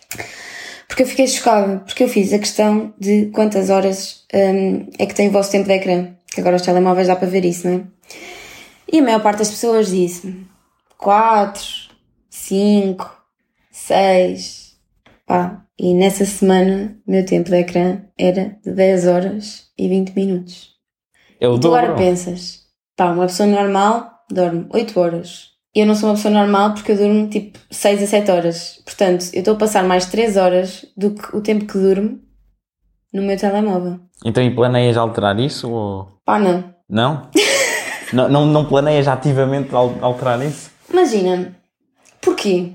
Porque 0.95 1.03
eu 1.03 1.07
fiquei 1.07 1.27
chocada, 1.27 1.79
porque 1.79 2.05
eu 2.05 2.07
fiz 2.07 2.31
a 2.31 2.39
questão 2.39 2.93
de 2.97 3.25
quantas 3.25 3.69
horas 3.69 4.23
hum, 4.33 4.87
é 4.97 5.05
que 5.05 5.13
tem 5.13 5.27
o 5.27 5.31
vosso 5.31 5.51
tempo 5.51 5.67
de 5.67 5.73
ecrã. 5.73 6.15
Que 6.33 6.39
agora 6.39 6.55
os 6.55 6.61
telemóveis 6.61 7.07
dá 7.07 7.17
para 7.17 7.27
ver 7.27 7.43
isso, 7.43 7.67
não 7.67 7.75
é? 7.75 7.83
E 8.93 8.99
a 8.99 9.03
maior 9.03 9.21
parte 9.21 9.39
das 9.39 9.51
pessoas 9.51 9.89
disse 9.89 10.33
4, 10.97 11.61
5, 12.29 13.23
6. 13.73 14.77
Pá, 15.27 15.65
e 15.77 15.93
nessa 15.93 16.23
semana 16.23 16.97
o 17.05 17.11
meu 17.11 17.25
tempo 17.25 17.49
de 17.49 17.57
ecrã 17.57 18.01
era 18.17 18.57
de 18.63 18.71
10 18.71 19.07
horas 19.07 19.65
e 19.77 19.89
20 19.89 20.15
minutos. 20.15 20.75
É 21.41 21.47
o 21.49 21.59
Tu 21.59 21.67
agora 21.67 21.93
pensas, 21.95 22.61
pá, 22.95 23.11
uma 23.11 23.27
pessoa 23.27 23.47
normal 23.47 24.23
dorme 24.31 24.65
8 24.69 24.97
horas. 24.97 25.54
Eu 25.75 25.86
não 25.86 25.94
sou 25.96 26.10
uma 26.10 26.15
pessoa 26.15 26.34
normal 26.34 26.74
porque 26.74 26.94
eu 26.94 26.98
durmo 26.98 27.27
tipo 27.27 27.60
6 27.70 28.03
a 28.03 28.08
7 28.08 28.32
horas. 28.32 28.82
Portanto, 28.86 29.25
eu 29.34 29.39
estou 29.39 29.55
a 29.55 29.58
passar 29.58 29.84
mais 29.84 30.05
3 30.05 30.38
horas 30.38 30.86
do 30.96 31.12
que 31.12 31.36
o 31.36 31.41
tempo 31.41 31.65
que 31.65 31.77
durmo 31.77 32.20
no 33.13 33.22
meu 33.22 33.38
telemóvel. 33.38 34.00
Então, 34.24 34.41
e 34.44 34.53
planeias 34.55 34.96
alterar 34.96 35.38
isso 35.39 35.70
ou 35.70 36.08
Pá, 36.24 36.39
não. 36.39 36.63
não? 36.89 37.29
não, 38.13 38.29
não? 38.29 38.46
Não 38.46 38.65
planeias 38.65 39.08
ativamente 39.08 39.75
al- 39.75 39.98
alterar 40.01 40.41
isso? 40.46 40.72
Imagina, 40.89 41.55
porquê? 42.22 42.72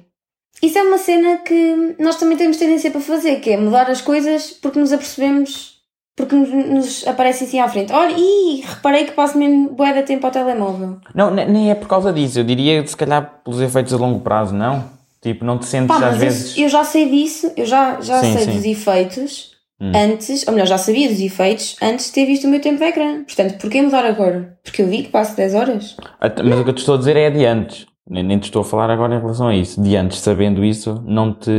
Isso 0.62 0.76
é 0.78 0.82
uma 0.82 0.98
cena 0.98 1.38
que 1.38 1.96
nós 1.98 2.16
também 2.16 2.36
temos 2.36 2.58
tendência 2.58 2.90
para 2.90 3.00
fazer, 3.00 3.36
que 3.40 3.50
é 3.50 3.56
mudar 3.56 3.88
as 3.90 4.02
coisas 4.02 4.50
porque 4.50 4.78
nos 4.78 4.92
apercebemos, 4.92 5.79
porque 6.20 6.36
nos, 6.36 7.06
aparece 7.06 7.44
assim 7.44 7.58
à 7.60 7.68
frente. 7.68 7.92
Olha, 7.92 8.14
ih, 8.16 8.62
reparei 8.66 9.04
que 9.04 9.12
passo 9.12 9.36
mesmo 9.38 9.70
bué 9.70 9.92
de 9.92 10.02
tempo 10.02 10.26
ao 10.26 10.32
telemóvel. 10.32 10.98
Não, 11.14 11.30
ne- 11.30 11.46
nem 11.46 11.70
é 11.70 11.74
por 11.74 11.88
causa 11.88 12.12
disso. 12.12 12.38
Eu 12.40 12.44
diria, 12.44 12.86
se 12.86 12.96
calhar, 12.96 13.40
pelos 13.44 13.60
efeitos 13.60 13.92
a 13.92 13.96
longo 13.96 14.20
prazo, 14.20 14.54
não? 14.54 14.84
Tipo, 15.20 15.44
não 15.44 15.58
te 15.58 15.66
sentes 15.66 15.96
Pá, 15.98 16.08
às 16.08 16.16
vezes... 16.16 16.56
eu, 16.56 16.68
já 16.68 16.82
sei 16.84 17.08
disso, 17.10 17.52
eu 17.56 17.66
já, 17.66 18.00
já 18.00 18.20
Sim, 18.20 18.32
sei 18.32 18.44
sim. 18.44 18.52
dos 18.56 18.64
efeitos 18.64 19.50
Hum. 19.82 19.92
antes, 19.96 20.46
ou 20.46 20.52
melhor, 20.52 20.66
já 20.66 20.76
sabia 20.76 21.08
dos 21.08 21.18
efeitos 21.20 21.74
antes 21.80 22.06
de 22.08 22.12
ter 22.12 22.26
visto 22.26 22.44
o 22.44 22.48
meu 22.50 22.60
tempo 22.60 22.76
de 22.78 22.84
ecrã. 22.84 23.24
Portanto, 23.24 23.58
porquê 23.58 23.80
mudar 23.80 24.04
agora? 24.04 24.58
Porque 24.62 24.82
eu 24.82 24.86
vi 24.86 25.04
que 25.04 25.08
passo 25.08 25.34
10 25.34 25.54
horas. 25.54 25.96
Mas 26.20 26.58
o 26.58 26.64
que 26.64 26.68
eu 26.70 26.74
te 26.74 26.78
estou 26.80 26.96
a 26.96 26.98
dizer 26.98 27.16
é 27.16 27.30
de 27.30 27.46
antes. 27.46 27.86
Nem, 28.06 28.22
nem 28.22 28.38
te 28.38 28.44
estou 28.44 28.60
a 28.60 28.64
falar 28.64 28.90
agora 28.90 29.14
em 29.14 29.20
relação 29.20 29.48
a 29.48 29.54
isso. 29.56 29.80
De 29.82 29.96
antes, 29.96 30.18
sabendo 30.18 30.62
isso, 30.62 31.02
não 31.06 31.32
te 31.32 31.50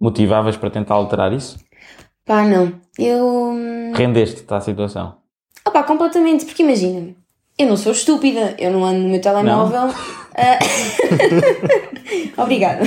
motivavas 0.00 0.56
para 0.56 0.70
tentar 0.70 0.94
alterar 0.94 1.30
isso? 1.32 1.58
Pá, 2.24 2.44
não. 2.44 2.72
Eu. 2.98 3.24
hum, 3.52 3.92
Rendeste-te 3.94 4.52
à 4.52 4.60
situação. 4.60 5.16
Opá, 5.66 5.82
completamente, 5.82 6.44
porque 6.44 6.62
imagina, 6.62 7.14
eu 7.58 7.66
não 7.66 7.76
sou 7.76 7.92
estúpida, 7.92 8.54
eu 8.58 8.70
não 8.70 8.84
ando 8.84 9.00
no 9.00 9.08
meu 9.08 9.20
telemóvel. 9.20 9.82
ah, 10.34 10.58
Obrigada. 12.42 12.84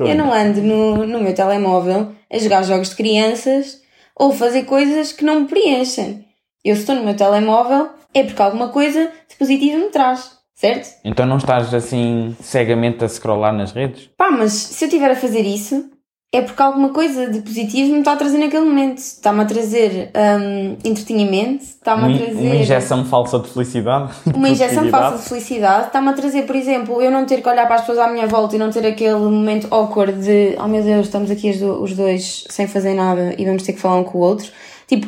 Eu 0.00 0.14
não 0.16 0.32
ando 0.32 0.60
no, 0.62 1.06
no 1.06 1.20
meu 1.20 1.34
telemóvel 1.34 2.12
a 2.30 2.38
jogar 2.38 2.62
jogos 2.62 2.90
de 2.90 2.96
crianças 2.96 3.80
ou 4.16 4.32
fazer 4.32 4.64
coisas 4.64 5.12
que 5.12 5.24
não 5.24 5.40
me 5.40 5.46
preenchem. 5.48 6.24
Eu 6.64 6.74
se 6.74 6.82
estou 6.82 6.94
no 6.96 7.04
meu 7.04 7.16
telemóvel 7.16 7.90
é 8.12 8.22
porque 8.24 8.40
alguma 8.42 8.68
coisa 8.68 9.10
de 9.28 9.36
positivo 9.36 9.78
me 9.78 9.88
traz, 9.90 10.32
certo? 10.54 10.88
Então 11.04 11.26
não 11.26 11.36
estás 11.36 11.72
assim 11.74 12.34
cegamente 12.40 13.04
a 13.04 13.08
scrollar 13.08 13.52
nas 13.52 13.72
redes? 13.72 14.08
Pá, 14.16 14.30
mas 14.30 14.52
se 14.52 14.84
eu 14.84 14.88
estiver 14.88 15.10
a 15.10 15.16
fazer 15.16 15.42
isso, 15.42 15.90
é 16.36 16.42
porque 16.42 16.60
alguma 16.62 16.88
coisa 16.88 17.28
de 17.30 17.40
positivo 17.40 17.92
me 17.92 17.98
está 18.00 18.12
a 18.12 18.16
trazer 18.16 18.38
naquele 18.38 18.64
momento. 18.64 18.98
Está-me 18.98 19.40
a 19.42 19.44
trazer 19.44 20.10
hum, 20.40 20.76
entretenimento, 20.84 21.62
está-me 21.64 22.14
a 22.14 22.18
trazer. 22.18 22.40
uma 22.46 22.54
injeção 22.56 23.04
falsa 23.04 23.38
de 23.38 23.48
felicidade? 23.48 24.12
Uma 24.34 24.48
injeção 24.48 24.88
falsa 24.88 25.18
de 25.22 25.28
felicidade 25.28 25.86
está-me 25.86 26.08
a 26.08 26.12
trazer, 26.12 26.42
por 26.42 26.56
exemplo, 26.56 27.00
eu 27.00 27.10
não 27.10 27.24
ter 27.24 27.40
que 27.42 27.48
olhar 27.48 27.66
para 27.66 27.76
as 27.76 27.80
pessoas 27.82 27.98
à 27.98 28.08
minha 28.08 28.26
volta 28.26 28.56
e 28.56 28.58
não 28.58 28.70
ter 28.70 28.84
aquele 28.86 29.14
momento 29.14 29.68
awkward 29.70 30.12
de 30.22 30.56
oh 30.62 30.66
meu 30.66 30.82
Deus, 30.82 31.06
estamos 31.06 31.30
aqui 31.30 31.50
os 31.50 31.58
do- 31.60 31.82
os 31.82 31.92
dois 31.94 32.44
sem 32.50 32.66
fazer 32.66 32.94
nada 32.94 33.34
e 33.38 33.44
vamos 33.44 33.62
ter 33.62 33.72
que 33.72 33.80
falar 33.80 33.96
um 33.96 34.04
com 34.04 34.18
o 34.18 34.20
outro. 34.20 34.50
Tipo, 34.88 35.06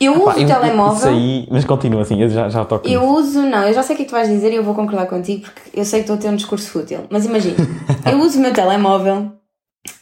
eu 0.00 0.12
uso 0.14 0.24
Pá, 0.24 0.34
o 0.36 0.40
eu- 0.40 0.46
telemóvel. 0.46 0.96
Isso 0.96 1.08
aí, 1.08 1.48
mas 1.50 1.64
continua 1.64 2.02
assim, 2.02 2.20
eu 2.20 2.28
já, 2.28 2.48
já 2.48 2.64
toco 2.64 2.86
Eu 2.86 3.00
nisso. 3.00 3.12
uso, 3.14 3.42
não, 3.42 3.62
eu 3.66 3.72
já 3.72 3.82
sei 3.82 3.94
o 3.94 3.96
que 3.96 4.02
é 4.02 4.04
que 4.04 4.10
tu 4.10 4.14
vais 4.14 4.28
dizer 4.28 4.52
e 4.52 4.56
eu 4.56 4.62
vou 4.64 4.74
concordar 4.74 5.06
contigo 5.06 5.44
porque 5.44 5.78
eu 5.80 5.84
sei 5.84 6.00
que 6.00 6.04
estou 6.04 6.16
a 6.16 6.18
ter 6.18 6.28
um 6.28 6.36
discurso 6.36 6.68
fútil. 6.68 7.00
Mas 7.08 7.24
imagina, 7.24 7.56
eu 8.10 8.18
uso 8.20 8.38
o 8.38 8.42
meu 8.42 8.52
telemóvel 8.52 9.32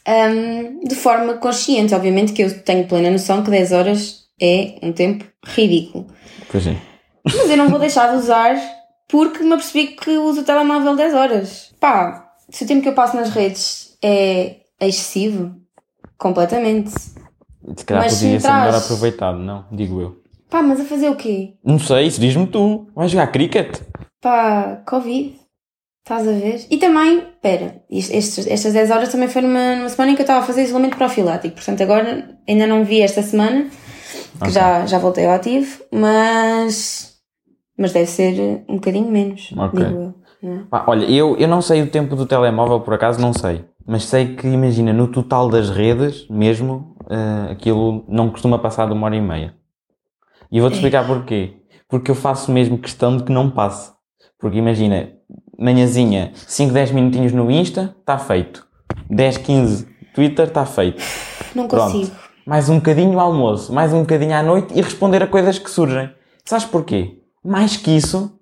hum, 0.07 0.79
de 0.87 0.95
forma 0.95 1.35
consciente. 1.35 1.93
Obviamente 1.95 2.33
que 2.33 2.41
eu 2.43 2.63
tenho 2.63 2.87
plena 2.87 3.09
noção 3.11 3.43
que 3.43 3.49
10 3.51 3.71
horas 3.71 4.23
é 4.41 4.75
um 4.81 4.91
tempo 4.91 5.25
ridículo. 5.45 6.07
Pois 6.51 6.67
é. 6.67 6.75
Mas 7.25 7.49
eu 7.49 7.57
não 7.57 7.69
vou 7.69 7.79
deixar 7.79 8.11
de 8.11 8.17
usar 8.17 8.55
porque 9.09 9.43
me 9.43 9.53
apercebi 9.53 9.87
que 9.95 10.17
uso 10.17 10.41
o 10.41 10.43
telemóvel 10.43 10.95
10 10.95 11.13
horas. 11.13 11.73
Pá, 11.79 12.31
se 12.49 12.63
o 12.63 12.67
tempo 12.67 12.81
que 12.81 12.89
eu 12.89 12.93
passo 12.93 13.15
nas 13.15 13.29
redes 13.29 13.97
é 14.03 14.57
excessivo, 14.81 15.55
completamente. 16.17 16.89
Se 16.91 17.85
calhar 17.85 18.03
Mas 18.03 18.13
podia 18.15 18.39
se 18.39 18.45
ser 18.45 18.51
melhor 18.53 18.69
traz- 18.69 18.83
aproveitado, 18.85 19.37
não? 19.39 19.65
Digo 19.71 20.01
eu. 20.01 20.21
Pá, 20.49 20.61
mas 20.61 20.79
a 20.81 20.83
fazer 20.85 21.09
o 21.09 21.15
quê? 21.15 21.53
Não 21.63 21.79
sei, 21.79 22.07
isso 22.07 22.19
diz-me 22.19 22.45
tu. 22.45 22.87
Vais 22.95 23.09
jogar 23.09 23.27
cricket? 23.27 23.79
Pá, 24.21 24.81
Covid. 24.85 25.35
Estás 26.03 26.27
a 26.27 26.31
ver? 26.33 26.65
E 26.69 26.77
também, 26.77 27.23
pera, 27.41 27.81
estes- 27.89 28.45
estas 28.47 28.73
10 28.73 28.91
horas 28.91 29.07
também 29.09 29.29
foi 29.29 29.41
numa, 29.41 29.75
numa 29.77 29.87
semana 29.87 30.11
em 30.11 30.15
que 30.15 30.21
eu 30.21 30.25
estava 30.25 30.41
a 30.41 30.43
fazer 30.45 30.63
isolamento 30.63 30.97
profilático. 30.97 31.55
Portanto, 31.55 31.81
agora 31.81 32.37
ainda 32.47 32.67
não 32.67 32.83
vi 32.83 33.01
esta 33.01 33.21
semana, 33.23 33.69
que 33.69 34.37
Ok. 34.41 34.51
já, 34.51 34.85
já 34.85 34.99
voltei 34.99 35.25
ao 35.25 35.31
ativo, 35.31 35.81
mas, 35.89 37.13
mas 37.77 37.93
deve 37.93 38.07
ser 38.07 38.65
um 38.67 38.75
bocadinho 38.75 39.09
menos, 39.09 39.53
Ok. 39.57 39.79
digo 39.85 40.13
eu. 40.41 40.49
é? 40.51 40.63
Olha, 40.87 41.05
eu, 41.05 41.37
eu 41.37 41.47
não 41.47 41.61
sei 41.61 41.81
o 41.81 41.87
tempo 41.89 42.17
do 42.17 42.25
telemóvel, 42.25 42.81
por 42.81 42.93
acaso 42.95 43.21
não 43.21 43.31
sei. 43.31 43.63
Mas 43.87 44.03
sei 44.03 44.35
que, 44.35 44.45
imagina, 44.47 44.91
no 44.91 45.07
total 45.07 45.47
das 45.49 45.69
redes, 45.69 46.27
mesmo, 46.29 46.97
eh, 47.09 47.51
aquilo 47.53 48.03
não 48.09 48.29
costuma 48.29 48.59
passar 48.59 48.87
de 48.87 48.93
uma 48.93 49.05
hora 49.05 49.15
e 49.15 49.21
meia. 49.21 49.55
E 50.51 50.57
eu 50.57 50.63
vou-te 50.63 50.73
explicar 50.75 51.07
porquê. 51.07 51.53
Porque 51.87 52.11
eu 52.11 52.15
faço 52.15 52.51
mesmo 52.51 52.77
questão 52.77 53.15
de 53.15 53.23
que 53.23 53.31
não 53.31 53.49
passe. 53.49 53.91
Porque 54.39 54.57
imagina, 54.57 55.11
manhãzinha, 55.57 56.31
5, 56.35 56.73
10 56.73 56.91
minutinhos 56.91 57.31
no 57.31 57.49
Insta, 57.49 57.95
está 57.99 58.17
feito. 58.17 58.65
10, 59.09 59.37
15 59.37 59.87
Twitter, 60.13 60.47
está 60.47 60.65
feito. 60.65 61.01
Não 61.55 61.67
Pronto. 61.67 61.91
consigo. 61.91 62.15
Mais 62.45 62.69
um 62.69 62.75
bocadinho 62.75 63.19
ao 63.19 63.27
almoço, 63.31 63.71
mais 63.71 63.93
um 63.93 64.01
bocadinho 64.01 64.35
à 64.35 64.43
noite 64.43 64.73
e 64.77 64.81
responder 64.81 65.23
a 65.23 65.27
coisas 65.27 65.57
que 65.57 65.69
surgem. 65.69 66.09
Sabes 66.43 66.65
porquê? 66.65 67.19
Mais 67.43 67.77
que 67.77 67.91
isso, 67.91 68.37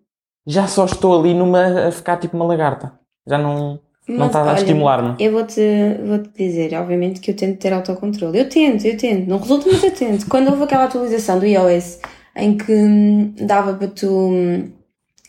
já 0.45 0.67
só 0.67 0.85
estou 0.85 1.19
ali 1.19 1.33
numa 1.33 1.87
a 1.87 1.91
ficar 1.91 2.17
tipo 2.17 2.35
uma 2.35 2.45
lagarta. 2.45 2.93
Já 3.27 3.37
não, 3.37 3.79
não 4.07 4.27
está 4.27 4.51
a 4.51 4.55
estimular-me. 4.55 5.15
Eu 5.23 5.31
vou-te 5.31 5.61
vou 6.03 6.17
-te 6.17 6.31
dizer, 6.35 6.73
obviamente, 6.73 7.19
que 7.19 7.29
eu 7.29 7.35
tento 7.35 7.59
ter 7.59 7.73
autocontrole. 7.73 8.39
Eu 8.39 8.49
tento, 8.49 8.85
eu 8.85 8.97
tento. 8.97 9.29
Não 9.29 9.37
resulta, 9.37 9.67
mas 9.71 9.83
eu 9.83 9.91
tento. 9.91 10.27
Quando 10.27 10.49
houve 10.49 10.63
aquela 10.63 10.85
atualização 10.85 11.37
do 11.37 11.45
iOS 11.45 11.99
em 12.35 12.57
que 12.57 12.73
hum, 12.73 13.33
dava 13.39 13.73
para 13.73 13.87
tu 13.87 14.71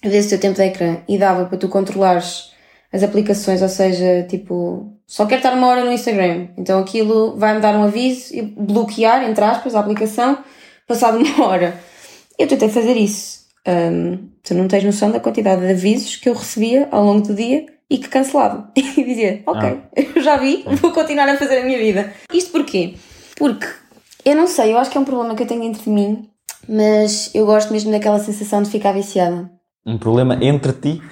ver 0.03 0.25
o 0.25 0.29
teu 0.29 0.41
tempo 0.41 0.57
de 0.57 0.63
ecrã 0.63 0.99
e 1.09 1.19
dava 1.19 1.47
para 1.47 1.59
tu 1.59 1.69
controlares 1.69 2.53
as 2.93 3.03
aplicações, 3.03 3.63
ou 3.63 3.69
seja, 3.69 4.27
tipo, 4.29 4.93
só 5.07 5.25
quero 5.25 5.39
estar 5.39 5.55
uma 5.55 5.67
hora 5.67 5.85
no 5.85 5.93
Instagram. 5.93 6.49
Então 6.59 6.79
aquilo 6.79 7.37
vai-me 7.39 7.61
dar 7.61 7.75
um 7.75 7.85
aviso 7.85 8.35
e 8.35 8.43
bloquear, 8.43 9.29
entre 9.29 9.43
aspas, 9.43 9.75
a 9.75 9.81
aplicação, 9.81 10.39
passado 10.87 11.19
uma 11.19 11.47
hora. 11.47 11.81
Eu 12.39 12.47
tentei 12.47 12.69
fazer 12.69 12.97
isso. 12.97 13.43
Hum, 13.67 14.29
tu 14.43 14.55
não 14.55 14.69
tens 14.69 14.85
noção 14.85 15.11
da 15.11 15.21
quantidade 15.21 15.63
de 15.63 15.71
avisos 15.71 16.17
que 16.17 16.29
eu 16.29 16.35
recebia 16.35 16.89
ao 16.91 17.05
longo 17.05 17.27
do 17.27 17.35
dia 17.35 17.65
e 17.89 17.99
que 17.99 18.09
cancelava. 18.09 18.71
E 18.77 19.05
dizia, 19.05 19.43
ok, 19.47 19.81
eu 20.15 20.23
já 20.23 20.37
vi, 20.37 20.65
vou 20.81 20.93
continuar 20.93 21.29
a 21.29 21.37
fazer 21.37 21.59
a 21.59 21.65
minha 21.65 21.79
vida. 21.79 22.13
Isto 22.33 22.51
porquê? 22.51 22.95
Porque, 23.37 23.67
eu 24.25 24.37
não 24.37 24.47
sei, 24.47 24.73
eu 24.73 24.79
acho 24.79 24.91
que 24.91 24.99
é 24.99 25.01
um 25.01 25.05
problema 25.05 25.35
que 25.35 25.43
eu 25.43 25.47
tenho 25.47 25.63
entre 25.63 25.89
mim, 25.89 26.29
mas 26.69 27.31
eu 27.35 27.47
gosto 27.47 27.73
mesmo 27.73 27.91
daquela 27.91 28.19
sensação 28.19 28.63
de 28.63 28.71
ficar 28.71 28.93
viciada. 28.93 29.51
Um 29.85 29.99
problema 29.99 30.39
entre 30.41 30.73
ti 30.73 31.03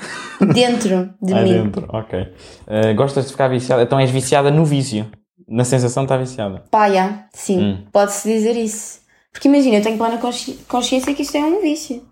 Dentro 0.54 1.10
de 1.20 1.32
e 1.32 1.34
mim. 1.42 1.52
dentro. 1.64 1.86
Ok. 1.92 2.28
Eh, 2.66 2.94
gostas 2.94 3.26
de 3.26 3.32
ficar 3.32 3.48
viciada? 3.48 3.82
Então 3.82 3.98
és 3.98 4.10
viciada 4.10 4.50
no 4.50 4.64
vício. 4.64 5.06
Na 5.48 5.64
sensação 5.64 6.04
de 6.04 6.06
estar 6.06 6.16
viciada. 6.18 6.62
Pá, 6.70 6.88
já, 6.90 7.24
sim, 7.32 7.60
Hum. 7.60 7.78
pode-se 7.92 8.28
dizer 8.32 8.56
isso. 8.56 9.00
Porque 9.32 9.48
imagina, 9.48 9.78
eu 9.78 9.82
tenho 9.82 9.98
plena 9.98 10.18
consci- 10.18 10.58
consciência 10.68 11.12
que 11.12 11.22
isto 11.22 11.36
é 11.36 11.40
um 11.44 11.60
vício. 11.60 12.02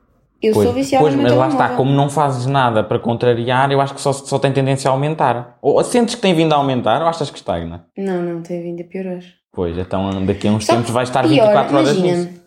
Eu 0.43 0.53
Pois, 0.55 0.67
sou 0.67 0.75
viciada 0.75 1.05
pois, 1.05 1.15
no 1.17 1.23
mas 1.23 1.33
lá 1.33 1.49
está, 1.49 1.69
como 1.71 1.91
não 1.93 2.09
fazes 2.09 2.47
nada 2.47 2.83
para 2.85 2.99
contrariar, 2.99 3.71
eu 3.73 3.81
acho 3.81 3.95
que 3.95 4.01
só, 4.01 4.13
só 4.13 4.39
tem 4.39 4.53
tendência 4.53 4.89
a 4.89 4.93
aumentar. 4.93 5.57
Ou 5.63 5.83
sentes 5.85 6.15
que 6.17 6.21
tem 6.21 6.35
vindo 6.35 6.53
a 6.53 6.57
aumentar 6.57 7.01
ou 7.03 7.09
achas 7.09 7.29
que 7.31 7.39
estagna? 7.39 7.87
Não, 7.97 8.23
não, 8.23 8.41
tem 8.43 8.63
vindo 8.63 8.81
a 8.81 8.85
piorar. 8.85 9.21
Pois, 9.53 9.77
então 9.77 10.25
daqui 10.27 10.47
a 10.47 10.53
uns 10.53 10.65
Só 10.67 10.75
tempos 10.77 10.91
vais 10.91 11.09
estar 11.09 11.23
pior, 11.27 11.47
24 11.47 11.77
horas 11.77 11.97
imagina, 11.97 12.17
nisso. 12.25 12.38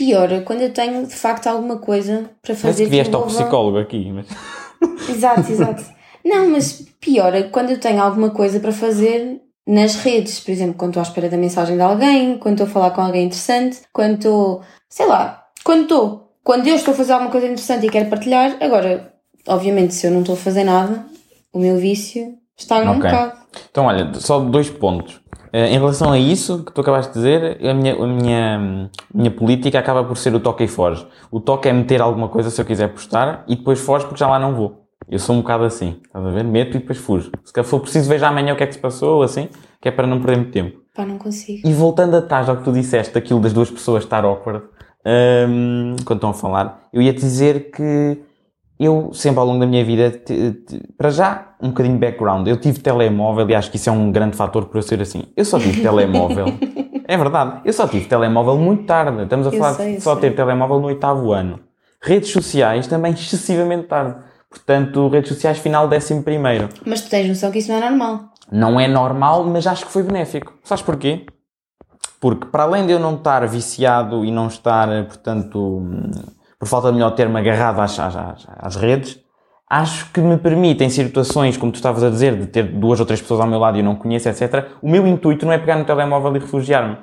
Pior 0.00 0.30
quando 0.46 0.62
eu 0.62 0.72
tenho 0.72 1.06
de 1.06 1.14
facto 1.14 1.46
alguma 1.46 1.76
coisa 1.76 2.30
para 2.40 2.54
Parece 2.54 2.62
fazer 2.62 2.84
que 2.84 2.90
vieste 2.90 3.14
ao 3.14 3.26
psicólogo 3.26 3.76
aqui, 3.76 4.10
mas... 4.10 4.26
Exato, 5.06 5.52
exato. 5.52 5.84
Não, 6.24 6.48
mas 6.48 6.86
pior 6.98 7.34
é 7.34 7.42
quando 7.42 7.68
eu 7.68 7.78
tenho 7.78 8.00
alguma 8.00 8.30
coisa 8.30 8.58
para 8.60 8.72
fazer 8.72 9.42
nas 9.68 9.96
redes, 9.96 10.40
por 10.40 10.50
exemplo, 10.52 10.74
quando 10.78 10.92
estou 10.92 11.02
à 11.02 11.04
espera 11.04 11.28
da 11.28 11.36
mensagem 11.36 11.76
de 11.76 11.82
alguém, 11.82 12.38
quando 12.38 12.54
estou 12.54 12.66
a 12.66 12.70
falar 12.70 12.90
com 12.92 13.02
alguém 13.02 13.26
interessante, 13.26 13.82
quando 13.92 14.14
estou, 14.14 14.62
sei 14.88 15.06
lá, 15.06 15.44
quando 15.64 15.82
estou, 15.82 16.32
quando 16.42 16.66
eu 16.66 16.76
estou 16.76 16.94
a 16.94 16.96
fazer 16.96 17.12
alguma 17.12 17.30
coisa 17.30 17.46
interessante 17.46 17.84
e 17.84 17.90
quero 17.90 18.08
partilhar, 18.08 18.56
agora, 18.58 19.12
obviamente, 19.46 19.92
se 19.92 20.06
eu 20.06 20.10
não 20.12 20.20
estou 20.20 20.34
a 20.34 20.38
fazer 20.38 20.64
nada, 20.64 21.04
o 21.52 21.58
meu 21.58 21.76
vício 21.76 22.38
está 22.56 22.82
num 22.82 22.92
Ok. 22.92 23.02
bocado. 23.02 23.32
Então, 23.70 23.84
olha, 23.84 24.14
só 24.14 24.40
dois 24.40 24.70
pontos. 24.70 25.19
Eh, 25.52 25.68
Em 25.74 25.78
relação 25.78 26.12
a 26.12 26.18
isso 26.18 26.64
que 26.64 26.72
tu 26.72 26.80
acabaste 26.80 27.12
de 27.12 27.18
dizer, 27.18 27.58
a 27.66 27.74
minha, 27.74 27.94
a 27.94 28.06
minha, 28.06 28.90
minha 29.14 29.30
política 29.30 29.78
acaba 29.78 30.04
por 30.04 30.16
ser 30.16 30.34
o 30.34 30.40
toque 30.40 30.64
e 30.64 30.68
foge. 30.68 31.06
O 31.30 31.40
toque 31.40 31.68
é 31.68 31.72
meter 31.72 32.00
alguma 32.00 32.28
coisa 32.28 32.50
se 32.50 32.60
eu 32.60 32.64
quiser 32.64 32.88
postar 32.88 33.44
e 33.48 33.56
depois 33.56 33.80
foge 33.80 34.04
porque 34.04 34.18
já 34.20 34.28
lá 34.28 34.38
não 34.38 34.54
vou. 34.54 34.86
Eu 35.08 35.18
sou 35.18 35.34
um 35.34 35.40
bocado 35.40 35.64
assim, 35.64 35.96
estás 36.06 36.24
a 36.24 36.30
ver? 36.30 36.44
Meto 36.44 36.76
e 36.76 36.80
depois 36.80 36.98
fujo. 36.98 37.32
Se 37.44 37.62
for 37.64 37.80
preciso, 37.80 38.08
veja 38.08 38.28
amanhã 38.28 38.52
o 38.52 38.56
que 38.56 38.62
é 38.62 38.66
que 38.66 38.74
se 38.74 38.78
passou, 38.78 39.22
assim, 39.22 39.48
que 39.80 39.88
é 39.88 39.90
para 39.90 40.06
não 40.06 40.20
perder 40.20 40.36
muito 40.36 40.52
tempo. 40.52 40.78
Pá, 40.94 41.04
não 41.04 41.18
consigo. 41.18 41.66
E 41.66 41.72
voltando 41.72 42.16
atrás 42.16 42.48
ao 42.48 42.56
que 42.56 42.62
tu 42.64 42.72
disseste, 42.72 43.14
daquilo 43.14 43.40
das 43.40 43.52
duas 43.52 43.70
pessoas 43.70 44.04
estar 44.04 44.24
awkward, 44.24 44.62
hum, 45.48 45.96
quando 46.04 46.18
estão 46.18 46.30
a 46.30 46.34
falar, 46.34 46.88
eu 46.92 47.02
ia 47.02 47.12
te 47.12 47.20
dizer 47.20 47.70
que 47.70 48.22
eu 48.82 49.10
sempre 49.12 49.38
ao 49.40 49.46
longo 49.46 49.60
da 49.60 49.66
minha 49.66 49.84
vida, 49.84 50.10
te- 50.10 50.52
te- 50.52 50.82
para 50.96 51.10
já, 51.10 51.48
um 51.60 51.68
bocadinho 51.68 51.94
de 51.96 52.00
background. 52.00 52.48
Eu 52.48 52.56
tive 52.56 52.80
telemóvel 52.80 53.48
e 53.50 53.54
acho 53.54 53.70
que 53.70 53.76
isso 53.76 53.90
é 53.90 53.92
um 53.92 54.10
grande 54.10 54.36
fator 54.36 54.64
por 54.64 54.78
eu 54.78 54.82
ser 54.82 55.00
assim. 55.02 55.24
Eu 55.36 55.44
só 55.44 55.58
tive 55.58 55.82
telemóvel. 55.82 56.46
é 57.06 57.16
verdade. 57.16 57.60
Eu 57.64 57.72
só 57.74 57.86
tive 57.86 58.06
telemóvel 58.06 58.56
muito 58.56 58.84
tarde. 58.84 59.22
Estamos 59.22 59.46
a 59.46 59.50
Eu 59.50 59.58
falar 59.58 59.74
sei, 59.74 59.96
de 59.96 60.00
só 60.00 60.14
sei. 60.16 60.30
ter 60.30 60.36
telemóvel 60.36 60.80
no 60.80 60.86
oitavo 60.86 61.30
ano. 61.32 61.60
Redes 62.02 62.30
sociais 62.30 62.86
também 62.86 63.12
excessivamente 63.12 63.86
tarde. 63.86 64.16
Portanto, 64.48 65.06
redes 65.08 65.28
sociais 65.28 65.58
final 65.58 65.86
décimo 65.86 66.22
primeiro. 66.22 66.68
Mas 66.86 67.02
tu 67.02 67.10
tens 67.10 67.28
noção 67.28 67.50
que 67.52 67.58
isso 67.58 67.70
não 67.70 67.76
é 67.78 67.88
normal. 67.90 68.20
Não 68.50 68.80
é 68.80 68.88
normal, 68.88 69.44
mas 69.44 69.66
acho 69.66 69.84
que 69.86 69.92
foi 69.92 70.02
benéfico. 70.02 70.54
Sabes 70.64 70.82
porquê? 70.82 71.26
Porque 72.18 72.46
para 72.46 72.64
além 72.64 72.86
de 72.86 72.92
eu 72.92 72.98
não 72.98 73.14
estar 73.14 73.46
viciado 73.46 74.24
e 74.24 74.30
não 74.30 74.46
estar, 74.48 74.88
eh, 74.90 75.02
portanto, 75.04 75.78
hum, 75.78 76.10
por 76.60 76.68
falta 76.68 76.88
de 76.88 76.94
melhor 76.94 77.12
termo, 77.12 77.36
agarrado 77.38 77.80
às, 77.80 77.98
às, 77.98 78.14
às- 78.58 78.76
redes, 78.76 79.18
acho 79.68 80.12
que 80.12 80.20
me 80.20 80.36
permite, 80.36 80.84
em 80.84 80.90
situações, 80.90 81.56
como 81.56 81.72
tu 81.72 81.76
estavas 81.76 82.04
a 82.04 82.10
dizer, 82.10 82.36
de 82.36 82.46
ter 82.46 82.64
duas 82.64 83.00
ou 83.00 83.06
três 83.06 83.20
pessoas 83.22 83.40
ao 83.40 83.46
meu 83.46 83.58
lado 83.58 83.76
e 83.78 83.80
eu 83.80 83.84
não 83.84 83.96
conheço, 83.96 84.28
etc., 84.28 84.66
o 84.82 84.88
meu 84.90 85.06
intuito 85.06 85.46
não 85.46 85.52
é 85.52 85.58
pegar 85.58 85.76
no 85.76 85.84
telemóvel 85.86 86.36
e 86.36 86.38
refugiar-me. 86.38 86.98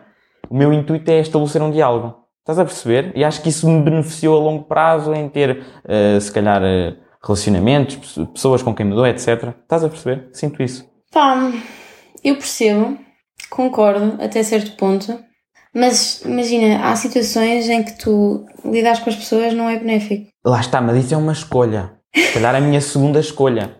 O 0.49 0.55
meu 0.55 0.71
intuito 0.71 1.09
é 1.09 1.19
estabelecer 1.19 1.61
um 1.61 1.71
diálogo. 1.71 2.15
Estás 2.41 2.59
a 2.59 2.63
perceber? 2.65 3.11
E 3.15 3.25
acho 3.25 3.41
que 3.41 3.49
isso 3.49 3.67
me 3.67 3.81
beneficiou 3.81 4.37
a 4.39 4.43
longo 4.43 4.63
prazo 4.65 5.13
em 5.13 5.27
ter, 5.27 5.65
eh, 5.85 6.19
se 6.21 6.31
calhar, 6.31 6.61
eh, 6.63 6.95
relacionamentos, 7.21 7.95
pe- 7.97 8.25
pessoas 8.27 8.61
com 8.63 8.73
quem 8.75 8.85
me 8.85 8.93
dou, 8.95 9.05
etc. 9.07 9.53
Estás 9.63 9.83
a 9.83 9.89
perceber? 9.89 10.29
Sinto 10.31 10.61
isso. 10.63 10.85
Pá, 11.11 11.51
eu 12.23 12.35
percebo, 12.35 12.97
concordo 13.49 14.21
até 14.21 14.43
certo 14.43 14.77
ponto, 14.77 15.19
mas 15.73 16.21
imagina, 16.25 16.89
há 16.89 16.95
situações 16.95 17.69
em 17.69 17.83
que 17.83 17.97
tu 17.97 18.45
lidas 18.65 18.99
com 18.99 19.09
as 19.09 19.15
pessoas 19.15 19.53
não 19.53 19.69
é 19.69 19.77
benéfico. 19.77 20.27
Lá 20.45 20.59
está, 20.59 20.81
mas 20.81 20.97
isso 21.03 21.13
é 21.13 21.17
uma 21.17 21.33
escolha. 21.33 21.91
Se 22.15 22.33
calhar 22.33 22.55
a 22.55 22.61
minha 22.61 22.81
segunda 22.81 23.19
escolha. 23.19 23.75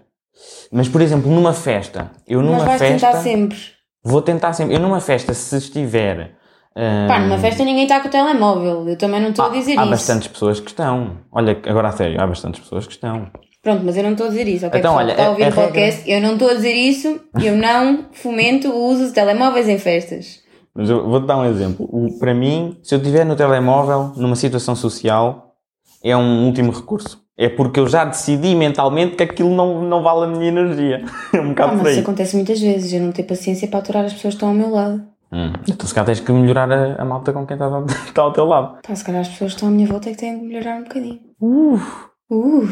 Mas, 0.71 0.87
por 0.87 1.01
exemplo, 1.01 1.31
numa 1.31 1.53
festa, 1.53 2.11
eu 2.27 2.41
numa 2.41 2.57
mas 2.57 2.65
vais 2.65 2.81
festa. 2.81 3.07
tentar 3.07 3.23
sempre. 3.23 3.57
Vou 4.03 4.21
tentar 4.21 4.53
sempre. 4.53 4.75
Eu 4.75 4.79
numa 4.79 4.99
festa, 4.99 5.33
se 5.33 5.57
estiver. 5.57 6.31
ah, 6.75 7.05
Pá, 7.07 7.19
numa 7.19 7.37
festa 7.37 7.63
ninguém 7.63 7.83
está 7.83 7.99
com 7.99 8.07
o 8.07 8.11
telemóvel, 8.11 8.87
eu 8.87 8.97
também 8.97 9.19
não 9.21 9.29
estou 9.29 9.45
a 9.45 9.49
dizer 9.49 9.77
há 9.77 9.81
isso. 9.81 9.89
bastantes 9.91 10.27
pessoas 10.27 10.59
que 10.59 10.69
estão. 10.69 11.17
Olha, 11.31 11.57
agora 11.65 11.87
a 11.87 11.91
sério, 11.93 12.21
há 12.21 12.27
bastantes 12.27 12.59
pessoas 12.61 12.85
que 12.85 12.93
estão. 12.93 13.31
Pronto, 13.63 13.83
mas 13.83 13.97
eu 13.97 14.03
não 14.03 14.11
estou 14.11 14.27
a 14.27 14.29
dizer 14.29 14.47
isso, 14.47 14.65
ok? 14.67 14.79
Então, 14.79 14.93
olha, 14.95 15.11
está 15.11 15.25
a 15.25 15.29
ouvir 15.31 15.47
o 15.47 15.51
podcast, 15.53 16.09
eu 16.09 16.21
não 16.21 16.33
estou 16.33 16.49
a 16.49 16.53
dizer 16.53 16.73
isso, 16.73 17.19
eu 17.43 17.55
não 17.57 18.05
fomento 18.13 18.69
o 18.69 18.85
uso 18.89 19.07
de 19.07 19.13
telemóveis 19.13 19.67
em 19.67 19.79
festas. 19.79 20.39
Mas 20.77 20.89
eu 20.89 21.03
vou-te 21.09 21.25
dar 21.25 21.37
um 21.37 21.45
exemplo. 21.45 21.89
O- 21.91 22.17
para 22.19 22.33
mim, 22.33 22.77
se 22.83 22.93
eu 22.93 22.99
estiver 22.99 23.25
no 23.25 23.35
telemóvel, 23.35 24.11
numa 24.15 24.35
situação 24.35 24.75
social, 24.75 25.55
é 26.03 26.15
um 26.15 26.45
último 26.45 26.71
recurso. 26.71 27.19
É 27.35 27.49
porque 27.49 27.79
eu 27.79 27.87
já 27.87 28.05
decidi 28.05 28.55
mentalmente 28.55 29.15
que 29.15 29.23
aquilo 29.23 29.49
não, 29.55 29.81
não 29.81 30.01
vale 30.03 30.25
a 30.25 30.27
minha 30.27 30.47
energia. 30.47 31.03
É 31.33 31.41
um 31.41 31.45
Ah, 31.45 31.49
bocado 31.49 31.71
por 31.77 31.83
mas 31.83 31.91
isso 31.93 32.01
acontece 32.01 32.35
muitas 32.35 32.59
vezes, 32.59 32.93
eu 32.93 33.01
não 33.01 33.11
tenho 33.11 33.27
paciência 33.27 33.67
para 33.67 33.79
aturar 33.79 34.05
as 34.05 34.13
pessoas 34.13 34.33
que 34.33 34.37
estão 34.37 34.49
ao 34.49 34.55
meu 34.55 34.69
lado. 34.71 35.03
Hum. 35.31 35.51
Então 35.67 35.85
se 35.87 35.93
calhar 35.93 36.05
tens 36.05 36.19
que 36.21 36.31
melhorar 36.31 36.71
a, 36.71 37.01
a 37.01 37.05
malta 37.05 37.33
com 37.33 37.45
quem 37.45 37.55
estás 37.55 37.73
ao- 37.73 37.85
está 38.07 38.21
ao 38.21 38.31
teu 38.31 38.45
lado. 38.45 38.77
Pá, 38.87 38.95
se 38.95 39.03
calhar 39.03 39.21
as 39.21 39.27
pessoas 39.27 39.51
que 39.51 39.57
estão 39.57 39.67
à 39.69 39.71
minha 39.71 39.87
volta 39.87 40.09
é 40.09 40.13
que 40.13 40.19
têm 40.19 40.39
que 40.39 40.45
melhorar 40.45 40.77
um 40.79 40.83
bocadinho. 40.83 41.19
Uh, 41.41 42.67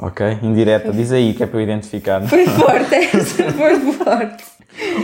Ok, 0.00 0.38
indireta, 0.42 0.92
diz 0.92 1.10
aí 1.10 1.34
que 1.34 1.42
é 1.42 1.46
para 1.46 1.58
eu 1.58 1.62
identificar. 1.64 2.22
foi 2.22 2.46
forte 2.46 2.94
essa, 3.16 3.52
foi 3.52 3.80
forte. 3.92 4.44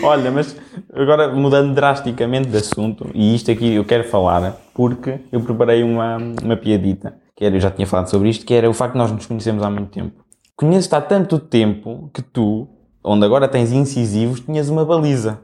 Olha, 0.02 0.30
mas 0.30 0.56
agora 0.92 1.32
mudando 1.32 1.74
drasticamente 1.74 2.48
de 2.48 2.56
assunto, 2.56 3.10
e 3.14 3.34
isto 3.34 3.50
aqui 3.50 3.74
eu 3.74 3.84
quero 3.84 4.04
falar 4.04 4.56
porque 4.74 5.20
eu 5.32 5.40
preparei 5.40 5.82
uma, 5.82 6.18
uma 6.42 6.56
piadita, 6.56 7.14
que 7.34 7.44
era, 7.44 7.56
eu 7.56 7.60
já 7.60 7.70
tinha 7.70 7.86
falado 7.86 8.08
sobre 8.08 8.28
isto, 8.28 8.44
que 8.44 8.54
era 8.54 8.68
o 8.68 8.74
facto 8.74 8.92
de 8.92 8.98
nós 8.98 9.10
nos 9.10 9.26
conhecemos 9.26 9.62
há 9.62 9.70
muito 9.70 9.90
tempo. 9.90 10.12
Conheço-te 10.56 10.94
há 10.94 11.00
tanto 11.00 11.38
tempo 11.38 12.10
que 12.12 12.22
tu, 12.22 12.68
onde 13.02 13.24
agora 13.24 13.48
tens 13.48 13.72
incisivos, 13.72 14.40
tinhas 14.40 14.68
uma 14.68 14.84
baliza. 14.84 15.40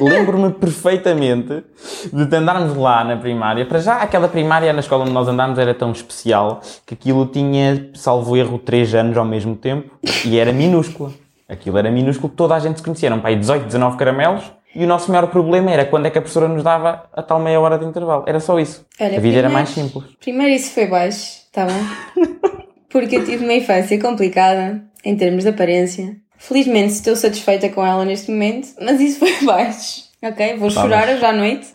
Lembro-me 0.00 0.52
perfeitamente 0.52 1.64
de 2.12 2.36
andarmos 2.36 2.76
lá 2.76 3.02
na 3.02 3.16
primária. 3.16 3.64
Para 3.64 3.78
já, 3.78 3.96
aquela 3.96 4.28
primária 4.28 4.72
na 4.72 4.80
escola 4.80 5.04
onde 5.04 5.12
nós 5.12 5.26
andámos 5.26 5.58
era 5.58 5.74
tão 5.74 5.90
especial 5.90 6.60
que 6.86 6.94
aquilo 6.94 7.26
tinha, 7.26 7.90
salvo 7.94 8.36
erro, 8.36 8.58
3 8.58 8.94
anos 8.94 9.16
ao 9.16 9.24
mesmo 9.24 9.56
tempo 9.56 9.98
e 10.24 10.38
era 10.38 10.52
minúscula. 10.52 11.12
Aquilo 11.48 11.78
era 11.78 11.90
minúsculo, 11.90 12.32
toda 12.34 12.54
a 12.54 12.58
gente 12.58 12.78
se 12.78 12.82
conhecia. 12.82 13.08
Eram 13.08 13.20
para 13.20 13.30
aí 13.30 13.36
18, 13.36 13.66
19 13.66 13.96
caramelos 13.96 14.44
e 14.74 14.84
o 14.84 14.86
nosso 14.86 15.10
maior 15.10 15.26
problema 15.28 15.70
era 15.70 15.84
quando 15.84 16.06
é 16.06 16.10
que 16.10 16.18
a 16.18 16.20
professora 16.20 16.48
nos 16.48 16.62
dava 16.62 17.04
a 17.12 17.22
tal 17.22 17.38
meia 17.38 17.60
hora 17.60 17.78
de 17.78 17.84
intervalo. 17.84 18.24
Era 18.26 18.40
só 18.40 18.58
isso. 18.58 18.84
Olha, 19.00 19.16
a 19.16 19.20
vida 19.20 19.38
era 19.38 19.48
primeiro- 19.48 19.52
mais 19.52 19.68
simples. 19.68 20.04
Primeiro 20.20 20.52
isso 20.52 20.70
foi 20.72 20.86
baixo, 20.86 21.40
tá 21.52 21.66
bem? 21.66 22.26
Porque 22.90 23.16
eu 23.16 23.24
tive 23.24 23.44
uma 23.44 23.52
infância 23.54 24.00
complicada 24.00 24.82
em 25.04 25.16
termos 25.16 25.44
de 25.44 25.50
aparência. 25.50 26.16
Felizmente 26.38 26.92
estou 26.94 27.14
satisfeita 27.16 27.68
com 27.68 27.84
ela 27.84 28.04
neste 28.04 28.30
momento, 28.30 28.68
mas 28.80 29.00
isso 29.00 29.18
foi 29.20 29.32
baixo. 29.46 30.04
Ok? 30.22 30.56
Vou 30.56 30.72
Tá 30.72 30.80
chorar 30.82 31.08
hoje 31.08 31.24
à 31.24 31.32
noite, 31.32 31.68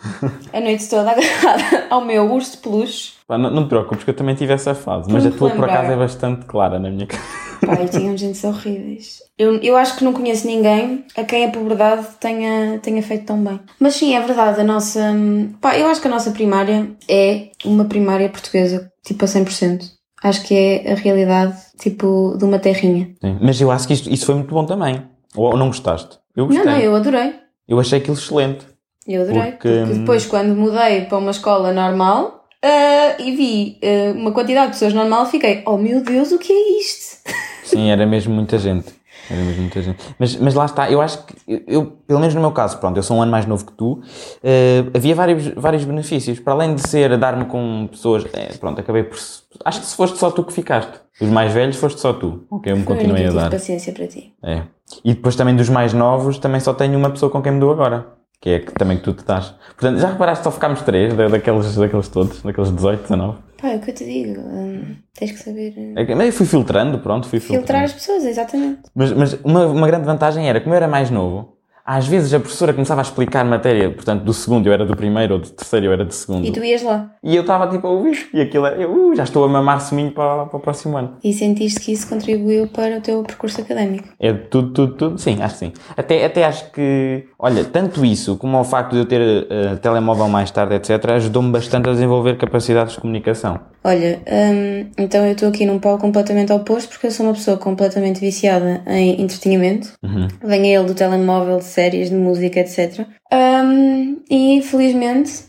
a 0.52 0.60
noite 0.60 0.90
toda 0.90 1.12
agarrada 1.12 1.86
ao 1.90 2.04
meu 2.04 2.30
urso 2.32 2.54
de 2.54 2.58
peluche. 2.58 3.14
Não, 3.30 3.38
não 3.38 3.64
te 3.66 3.70
preocupes 3.70 4.04
que 4.04 4.10
eu 4.10 4.16
também 4.16 4.36
tive 4.36 4.52
essa 4.52 4.74
fase, 4.76 5.10
mas 5.12 5.26
a 5.26 5.32
tua 5.32 5.52
por 5.52 5.64
acaso 5.66 5.92
é 5.92 5.96
bastante 5.96 6.46
clara 6.46 6.78
na 6.80 6.90
minha 6.90 7.06
cara. 7.08 7.22
Pá, 7.66 7.76
eu 7.76 7.88
tinha 7.90 8.12
uns 8.12 8.22
dentes 8.22 8.44
horríveis. 8.44 9.20
Eu, 9.38 9.56
eu 9.62 9.78
acho 9.78 9.96
que 9.96 10.04
não 10.04 10.14
conheço 10.14 10.48
ninguém 10.48 11.06
a 11.16 11.24
quem 11.24 11.46
a 11.46 11.50
puberdade 11.52 12.08
tenha, 12.20 12.80
tenha 12.80 13.02
feito 13.04 13.26
tão 13.26 13.44
bem. 13.44 13.60
Mas 13.80 13.96
sim, 13.96 14.16
é 14.16 14.22
verdade, 14.22 14.62
a 14.62 14.64
nossa. 14.64 15.00
hum, 15.00 15.54
Pá, 15.62 15.78
eu 15.78 15.88
acho 15.88 16.02
que 16.02 16.08
a 16.08 16.12
nossa 16.12 16.32
primária 16.32 16.92
é 17.10 17.50
uma 17.64 17.86
primária 17.86 18.30
portuguesa, 18.30 18.92
tipo 19.06 19.24
a 19.24 19.28
100%. 19.28 19.84
Acho 20.24 20.44
que 20.44 20.54
é 20.54 20.92
a 20.92 20.96
realidade, 20.96 21.56
tipo, 21.80 22.36
de 22.38 22.46
uma 22.46 22.60
terrinha. 22.60 23.14
Sim. 23.22 23.38
Mas 23.42 23.60
eu 23.60 23.72
acho 23.72 23.88
que 23.88 23.94
isto, 23.94 24.10
isso 24.12 24.26
foi 24.26 24.36
muito 24.36 24.54
bom 24.54 24.66
também. 24.66 25.02
Ou, 25.36 25.58
não 25.58 25.68
gostaste? 25.68 26.20
Eu 26.36 26.46
gostei. 26.46 26.64
Não, 26.66 26.74
não, 26.74 26.80
eu 26.80 26.96
adorei. 26.96 27.34
Eu 27.68 27.80
achei 27.80 28.00
aquilo 28.00 28.16
excelente. 28.16 28.66
Eu 29.08 29.24
adorei. 29.24 29.52
Porque, 29.54 29.68
Porque, 29.70 29.94
hum, 29.94 30.00
depois, 30.00 30.26
quando 30.26 30.56
mudei 30.56 31.06
para 31.06 31.18
uma 31.18 31.32
escola 31.32 31.74
normal 31.74 32.46
ah, 32.64 33.16
e 33.20 33.36
vi 33.36 33.80
ah, 33.84 34.14
uma 34.16 34.32
quantidade 34.32 34.68
de 34.68 34.74
pessoas 34.74 34.94
normal, 34.94 35.26
fiquei, 35.26 35.64
oh 35.66 35.78
meu 35.78 36.04
Deus, 36.04 36.32
o 36.32 36.38
que 36.38 36.54
é 36.54 36.80
isto? 36.80 37.18
Sim, 37.72 37.90
era 37.90 38.06
mesmo 38.06 38.34
muita 38.34 38.58
gente. 38.58 38.94
Era 39.30 39.42
mesmo 39.42 39.62
muita 39.62 39.82
gente. 39.82 39.98
Mas, 40.20 40.36
mas 40.38 40.54
lá 40.56 40.66
está, 40.66 40.90
eu 40.92 41.00
acho 41.02 41.24
que, 41.26 41.36
eu, 41.48 41.62
eu, 41.68 41.86
pelo 42.08 42.20
menos 42.20 42.34
no 42.36 42.42
meu 42.42 42.52
caso, 42.52 42.78
pronto, 42.80 42.98
eu 42.98 43.04
sou 43.04 43.18
um 43.18 43.22
ano 43.22 43.32
mais 43.32 43.46
novo 43.46 43.66
que 43.66 43.72
tu, 43.74 44.02
eh, 44.44 44.84
havia 44.94 45.14
vários, 45.16 45.48
vários 45.50 45.84
benefícios. 45.86 46.40
Para 46.40 46.54
além 46.54 46.76
de 46.76 46.88
ser 46.88 47.12
a 47.14 47.18
dar-me 47.18 47.46
com 47.46 47.88
pessoas, 47.92 48.26
eh, 48.34 48.54
pronto, 48.60 48.80
acabei 48.82 49.04
por. 49.04 49.18
Acho 49.64 49.80
que 49.80 49.86
se 49.86 49.96
foste 49.96 50.18
só 50.18 50.32
tu 50.32 50.44
que 50.44 50.52
ficaste. 50.52 50.94
Os 51.22 51.30
mais 51.30 51.54
velhos 51.54 51.76
foste 51.78 52.00
só 52.02 52.14
tu. 52.14 52.44
Ok, 52.50 52.72
eu 52.72 52.76
me 52.76 52.82
Eu 52.84 52.88
continuei 52.88 53.24
a 53.26 53.28
tive 53.30 53.40
dar. 53.40 53.50
paciência 53.52 53.94
para 53.94 54.08
ti. 54.08 54.34
É. 54.44 54.64
E 55.06 55.14
depois 55.14 55.36
também 55.36 55.56
dos 55.56 55.70
mais 55.70 55.94
novos, 55.94 56.38
também 56.40 56.60
só 56.60 56.74
tenho 56.74 56.98
uma 56.98 57.10
pessoa 57.12 57.32
com 57.32 57.42
quem 57.42 57.52
me 57.54 57.60
dou 57.60 57.72
agora. 57.72 58.08
Que 58.42 58.50
é 58.50 58.60
que 58.60 58.72
também 58.74 58.98
que 58.98 59.04
tu 59.04 59.14
te 59.14 59.24
dás. 59.24 59.54
Portanto, 59.78 60.00
já 60.00 60.10
reparaste, 60.10 60.44
só 60.44 60.50
ficámos 60.50 60.82
três, 60.82 61.14
da- 61.14 61.28
daqueles, 61.28 61.76
daqueles 61.76 62.08
todos, 62.08 62.42
daqueles 62.42 62.72
18, 62.72 63.02
19. 63.04 63.38
Pá, 63.62 63.70
é 63.70 63.76
o 63.76 63.80
que 63.82 63.92
eu 63.92 63.96
te 63.96 64.06
digo. 64.06 64.42
hum, 64.42 64.96
tens 65.14 65.32
que 65.34 65.38
saber 65.38 65.74
hum, 65.78 65.94
É 65.98 66.16
Mas 66.16 66.28
eu 66.28 66.34
fui 66.34 66.46
filtrando, 66.46 67.00
pronto, 67.00 67.28
fui 67.28 67.40
filtrando. 67.40 67.62
filtrar 67.62 67.84
as 67.84 67.94
pessoas, 67.94 68.26
exatamente. 68.26 68.82
Mas, 68.96 69.12
mas 69.14 69.34
uma, 69.44 69.68
uma 69.68 69.88
grande 69.88 70.06
vantagem 70.06 70.50
era, 70.50 70.60
como 70.60 70.74
eu 70.74 70.78
era 70.78 70.88
mais 70.88 71.10
novo, 71.12 71.58
às 71.92 72.08
vezes 72.08 72.34
a 72.34 72.40
professora 72.40 72.72
começava 72.72 73.02
a 73.02 73.04
explicar 73.04 73.44
matéria, 73.44 73.92
portanto, 73.92 74.24
do 74.24 74.34
segundo 74.34 74.66
eu 74.66 74.72
era 74.72 74.86
do 74.86 74.96
primeiro, 74.96 75.34
ou 75.34 75.40
do 75.42 75.50
terceiro 75.50 75.88
eu 75.88 75.92
era 75.92 76.06
do 76.06 76.14
segundo. 76.14 76.48
E 76.48 76.52
tu 76.52 76.64
ias 76.64 76.82
lá. 76.82 77.12
E 77.22 77.36
eu 77.36 77.42
estava 77.42 77.68
tipo 77.68 77.86
a 77.86 77.90
ouvir, 77.90 78.30
e 78.34 78.40
aquilo 78.40 78.66
era, 78.66 78.78
eu 78.78 79.10
uh, 79.10 79.16
já 79.16 79.24
estou 79.24 79.44
a 79.44 79.48
mamar 79.50 79.82
seminho 79.82 80.12
para, 80.12 80.46
para 80.46 80.58
o 80.58 80.60
próximo 80.62 80.96
ano. 80.96 81.18
E 81.22 81.34
sentiste 81.34 81.82
que 81.82 81.92
isso 81.92 82.08
contribuiu 82.08 82.68
para 82.68 83.00
o 83.00 83.02
teu 83.02 83.22
percurso 83.24 83.60
académico. 83.60 84.08
É 84.18 84.32
tudo, 84.32 84.72
tudo, 84.72 84.94
tudo, 84.94 85.20
sim, 85.20 85.42
acho 85.42 85.56
que 85.56 85.60
sim. 85.66 85.74
Até, 85.98 86.24
até 86.24 86.46
acho 86.46 86.72
que, 86.72 87.26
olha, 87.38 87.66
tanto 87.66 88.06
isso 88.06 88.38
como 88.38 88.58
o 88.58 88.64
facto 88.64 88.94
de 88.94 89.00
eu 89.00 89.06
ter 89.06 89.48
eh, 89.50 89.76
telemóvel 89.82 90.30
mais 90.30 90.50
tarde, 90.50 90.76
etc., 90.76 91.12
ajudou-me 91.12 91.52
bastante 91.52 91.90
a 91.90 91.92
desenvolver 91.92 92.38
capacidades 92.38 92.94
de 92.94 93.02
comunicação. 93.02 93.60
Olha, 93.84 94.22
hum, 94.28 94.92
então 94.98 95.26
eu 95.26 95.32
estou 95.32 95.50
aqui 95.50 95.66
num 95.66 95.80
polo 95.80 95.98
completamente 95.98 96.54
oposto 96.54 96.90
porque 96.90 97.08
eu 97.08 97.12
sou 97.12 97.26
uma 97.26 97.34
pessoa 97.34 97.58
completamente 97.58 98.20
viciada 98.20 98.84
em 98.86 99.20
entretenimento. 99.22 99.94
Uhum. 100.04 100.28
Venha 100.44 100.78
ele 100.78 100.88
do 100.88 100.94
telemóvel, 100.94 101.58
de 101.58 101.64
séries, 101.82 102.10
de 102.10 102.16
música, 102.16 102.60
etc. 102.60 103.06
Hum, 103.34 104.20
e 104.30 104.62
felizmente, 104.62 105.46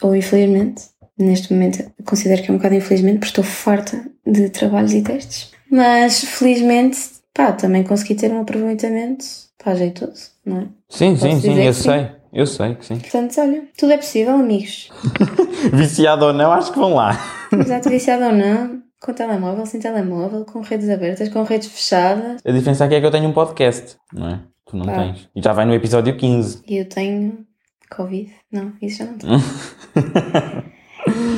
ou 0.00 0.14
infelizmente, 0.14 0.82
neste 1.18 1.52
momento 1.52 1.84
considero 2.04 2.42
que 2.42 2.50
é 2.50 2.54
um 2.54 2.56
bocado 2.56 2.74
infelizmente 2.76 3.14
porque 3.18 3.28
estou 3.28 3.44
farta 3.44 4.04
de 4.26 4.48
trabalhos 4.50 4.92
e 4.92 5.02
testes. 5.02 5.52
Mas 5.70 6.22
felizmente, 6.24 6.98
pá, 7.34 7.52
também 7.52 7.82
consegui 7.82 8.14
ter 8.14 8.30
um 8.30 8.40
aproveitamento, 8.40 9.24
pá, 9.62 9.74
jeitoso, 9.74 10.30
não 10.46 10.60
é? 10.60 10.66
Sim, 10.88 11.16
sim, 11.16 11.28
Posso 11.30 11.40
sim, 11.42 11.48
dizer 11.50 11.64
eu 11.64 11.74
sim? 11.74 11.82
sei. 11.82 12.08
Eu 12.32 12.46
sei 12.46 12.74
que 12.74 12.84
sim. 12.84 12.98
Portanto, 12.98 13.40
olha, 13.40 13.62
tudo 13.78 13.92
é 13.92 13.96
possível, 13.96 14.34
amigos. 14.34 14.88
Viciado 15.72 16.26
ou 16.26 16.32
não, 16.32 16.50
acho 16.50 16.72
que 16.72 16.78
vão 16.80 16.94
lá. 16.94 17.16
Exato, 17.52 17.88
viciado 17.88 18.24
ou 18.24 18.32
não, 18.32 18.82
com 19.00 19.12
telemóvel, 19.12 19.64
sem 19.66 19.78
telemóvel, 19.78 20.44
com 20.44 20.60
redes 20.60 20.88
abertas, 20.90 21.28
com 21.28 21.44
redes 21.44 21.68
fechadas. 21.68 22.40
A 22.44 22.50
diferença 22.50 22.84
aqui 22.84 22.96
é 22.96 23.00
que 23.00 23.06
eu 23.06 23.10
tenho 23.12 23.28
um 23.28 23.32
podcast, 23.32 23.96
não 24.12 24.28
é? 24.28 24.40
Tu 24.74 24.78
não 24.78 24.92
Ah. 24.92 24.96
tens. 25.04 25.28
E 25.36 25.40
já 25.40 25.52
vai 25.52 25.64
no 25.64 25.72
episódio 25.72 26.16
15. 26.16 26.62
E 26.66 26.78
eu 26.78 26.88
tenho 26.88 27.46
Covid. 27.94 28.28
Não, 28.50 28.72
isso 28.82 28.98
já 28.98 29.04
não 29.04 29.16
tenho. 29.18 29.32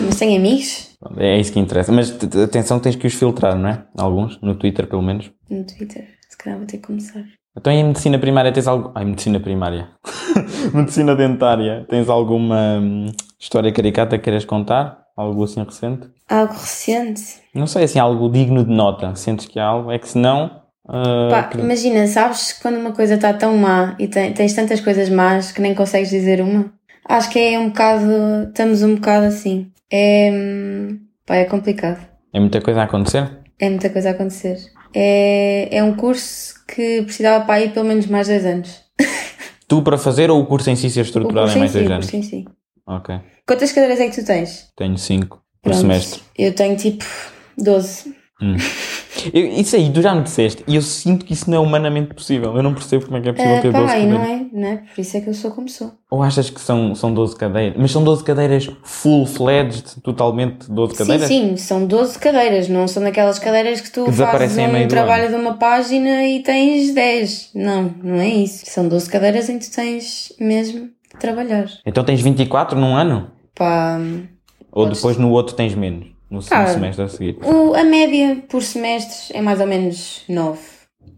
Mas 0.07 0.17
tenho 0.19 0.39
amigos 0.39 0.97
É 1.19 1.39
isso 1.39 1.53
que 1.53 1.59
interessa. 1.59 1.93
Mas 1.93 2.11
atenção, 2.43 2.81
tens 2.81 2.97
que 2.97 3.07
os 3.07 3.13
filtrar, 3.15 3.57
não 3.59 3.69
é? 3.69 3.85
Alguns, 3.99 4.41
no 4.41 4.55
Twitter 4.55 4.87
pelo 4.87 5.03
menos. 5.03 5.31
no 5.51 5.65
Twitter. 5.65 6.09
Se 6.31 6.37
calhar 6.39 6.59
vou 6.59 6.67
ter 6.67 6.79
que 6.79 6.87
começar. 6.87 7.23
Então 7.57 7.73
em 7.73 7.85
medicina 7.85 8.19
primária 8.19 8.53
tens 8.53 8.67
algo. 8.67 8.91
Ai, 8.95 9.05
medicina 9.05 9.39
primária. 9.39 9.91
medicina 10.73 11.15
dentária. 11.15 11.85
Tens 11.89 12.09
alguma 12.09 12.79
hum, 12.81 13.07
história 13.39 13.71
caricata 13.73 14.17
que 14.17 14.25
queiras 14.25 14.45
contar? 14.45 15.05
Algo 15.17 15.45
assim 15.45 15.63
recente? 15.63 16.09
Algo 16.29 16.53
recente. 16.53 17.23
Não 17.55 17.67
sei, 17.67 17.85
assim, 17.85 17.99
algo 17.99 18.29
digno 18.31 18.65
de 18.65 18.71
nota. 18.71 19.15
Sentes 19.15 19.47
que 19.47 19.59
há 19.59 19.67
algo? 19.67 19.91
É 19.91 19.99
que 19.99 20.09
se 20.09 20.19
não. 20.19 20.63
Ah, 20.89 21.29
Pá, 21.31 21.43
que- 21.45 21.59
imagina, 21.59 22.07
sabes 22.07 22.53
quando 22.61 22.77
uma 22.79 22.93
coisa 22.93 23.15
está 23.15 23.33
tão 23.33 23.57
má 23.57 23.95
e 23.99 24.09
tem- 24.09 24.33
tens 24.33 24.53
tantas 24.55 24.81
coisas 24.81 25.09
más 25.09 25.53
que 25.53 25.61
nem 25.61 25.75
consegues 25.75 26.11
dizer 26.11 26.41
uma? 26.41 26.73
Acho 27.09 27.31
que 27.31 27.39
é 27.39 27.59
um 27.59 27.69
bocado. 27.69 28.11
Estamos 28.49 28.83
um 28.83 28.95
bocado 28.97 29.27
assim. 29.27 29.71
É. 29.93 30.31
Pá, 31.25 31.37
é 31.37 31.45
complicado. 31.45 32.05
É 32.33 32.41
muita 32.41 32.61
coisa 32.61 32.81
a 32.81 32.85
acontecer? 32.85 33.29
É 33.59 33.69
muita 33.71 33.89
coisa 33.91 34.09
a 34.11 34.13
acontecer. 34.13 34.59
É, 34.95 35.69
é 35.79 35.83
um 35.83 35.95
curso 35.95 36.55
que 36.67 37.03
precisava 37.03 37.45
para 37.45 37.61
ir 37.63 37.71
pelo 37.73 37.87
menos 37.87 38.07
mais 38.07 38.29
dois 38.29 38.45
anos. 38.45 38.83
Tu 39.69 39.83
para 39.83 39.99
fazer 39.99 40.31
ou 40.31 40.41
o 40.41 40.47
curso 40.47 40.71
em 40.71 40.77
si 40.77 40.89
ser 40.91 41.01
estruturado 41.01 41.51
em 41.51 41.59
mais 41.59 41.71
si, 41.73 41.79
dois 41.79 41.91
o 41.91 41.93
anos? 41.93 42.07
curso 42.07 42.17
em 42.17 42.23
si. 42.23 42.45
Ok. 42.87 43.17
Quantas 43.47 43.73
cadeiras 43.73 43.99
é 44.01 44.09
que 44.09 44.15
tu 44.21 44.25
tens? 44.25 44.69
Tenho 44.77 44.97
5 44.97 45.39
por 45.61 45.71
Pronto. 45.71 45.77
semestre. 45.81 46.21
Eu 46.39 46.53
tenho 46.55 46.77
tipo 46.77 47.05
12. 47.59 48.15
Eu- 49.33 49.47
isso 49.49 49.75
aí, 49.75 49.91
tu 49.91 50.01
já 50.03 50.15
me 50.15 50.23
disseste, 50.23 50.63
e 50.69 50.77
eu 50.77 50.83
sinto 50.83 51.25
que 51.25 51.33
isso 51.33 51.51
não 51.51 51.57
é 51.57 51.61
humanamente 51.61 52.15
possível. 52.15 52.55
Eu 52.55 52.63
não 52.63 52.75
percebo 52.75 53.07
como 53.07 53.17
é 53.17 53.21
que 53.21 53.29
é 53.31 53.33
possível 53.33 53.57
Ah, 53.57 53.61
ter 53.63 53.73
12 53.73 53.87
pá, 53.87 53.99
e 53.99 54.03
cadeiras. 54.03 54.19
não 54.21 54.25
é, 54.25 54.47
não 54.53 54.69
é? 54.69 54.77
Por 54.95 55.01
isso 55.01 55.17
é 55.17 55.21
que 55.21 55.29
eu 55.31 55.35
sou 55.35 55.51
como 55.51 55.69
sou. 55.69 55.93
Ou 56.11 56.23
achas 56.23 56.51
que 56.51 56.61
são, 56.61 56.95
são 56.95 57.13
12 57.13 57.35
cadeiras? 57.35 57.77
Mas 57.79 57.91
são 57.91 58.05
12 58.05 58.23
cadeiras 58.23 58.71
full-fledged, 58.85 60.01
totalmente 60.03 60.71
12 60.71 60.95
cadeiras? 60.95 61.27
Sim, 61.27 61.49
sim, 61.51 61.57
são 61.57 61.87
12 61.87 62.19
cadeiras, 62.19 62.69
não 62.69 62.87
são 62.87 63.03
daquelas 63.03 63.39
cadeiras 63.39 63.81
que 63.81 63.91
tu 63.91 64.05
Que 64.05 64.13
fazes 64.13 64.57
um 64.59 64.89
trabalho 64.89 65.29
de 65.29 65.35
uma 65.35 65.55
página 65.55 66.25
e 66.25 66.43
tens 66.43 66.93
10. 66.95 67.51
Não, 67.55 67.95
não 68.03 68.17
é 68.21 68.29
isso. 68.29 68.65
São 68.67 68.87
12 68.87 69.09
cadeiras 69.11 69.49
em 69.49 69.59
que 69.59 69.69
tu 69.69 69.75
tens 69.75 70.33
mesmo 70.39 70.81
de 71.13 71.19
trabalhar. 71.19 71.67
Então 71.87 72.05
tens 72.05 72.21
24 72.21 72.79
num 72.79 72.95
ano? 72.95 73.31
Pá, 73.55 73.99
Ou 74.71 74.85
Podes- 74.85 74.99
depois 74.99 75.17
no 75.17 75.31
outro 75.31 75.57
tens 75.57 75.75
menos? 75.75 76.09
No 76.31 76.43
semestre 76.43 77.05
a 77.05 77.09
seguir? 77.09 77.39
o- 77.43 77.75
a 77.75 77.85
média 77.85 78.43
por 78.49 78.63
semestres 78.63 79.31
é 79.35 79.41
mais 79.41 79.61
ou 79.61 79.67
menos 79.67 80.23
9. 80.29 80.59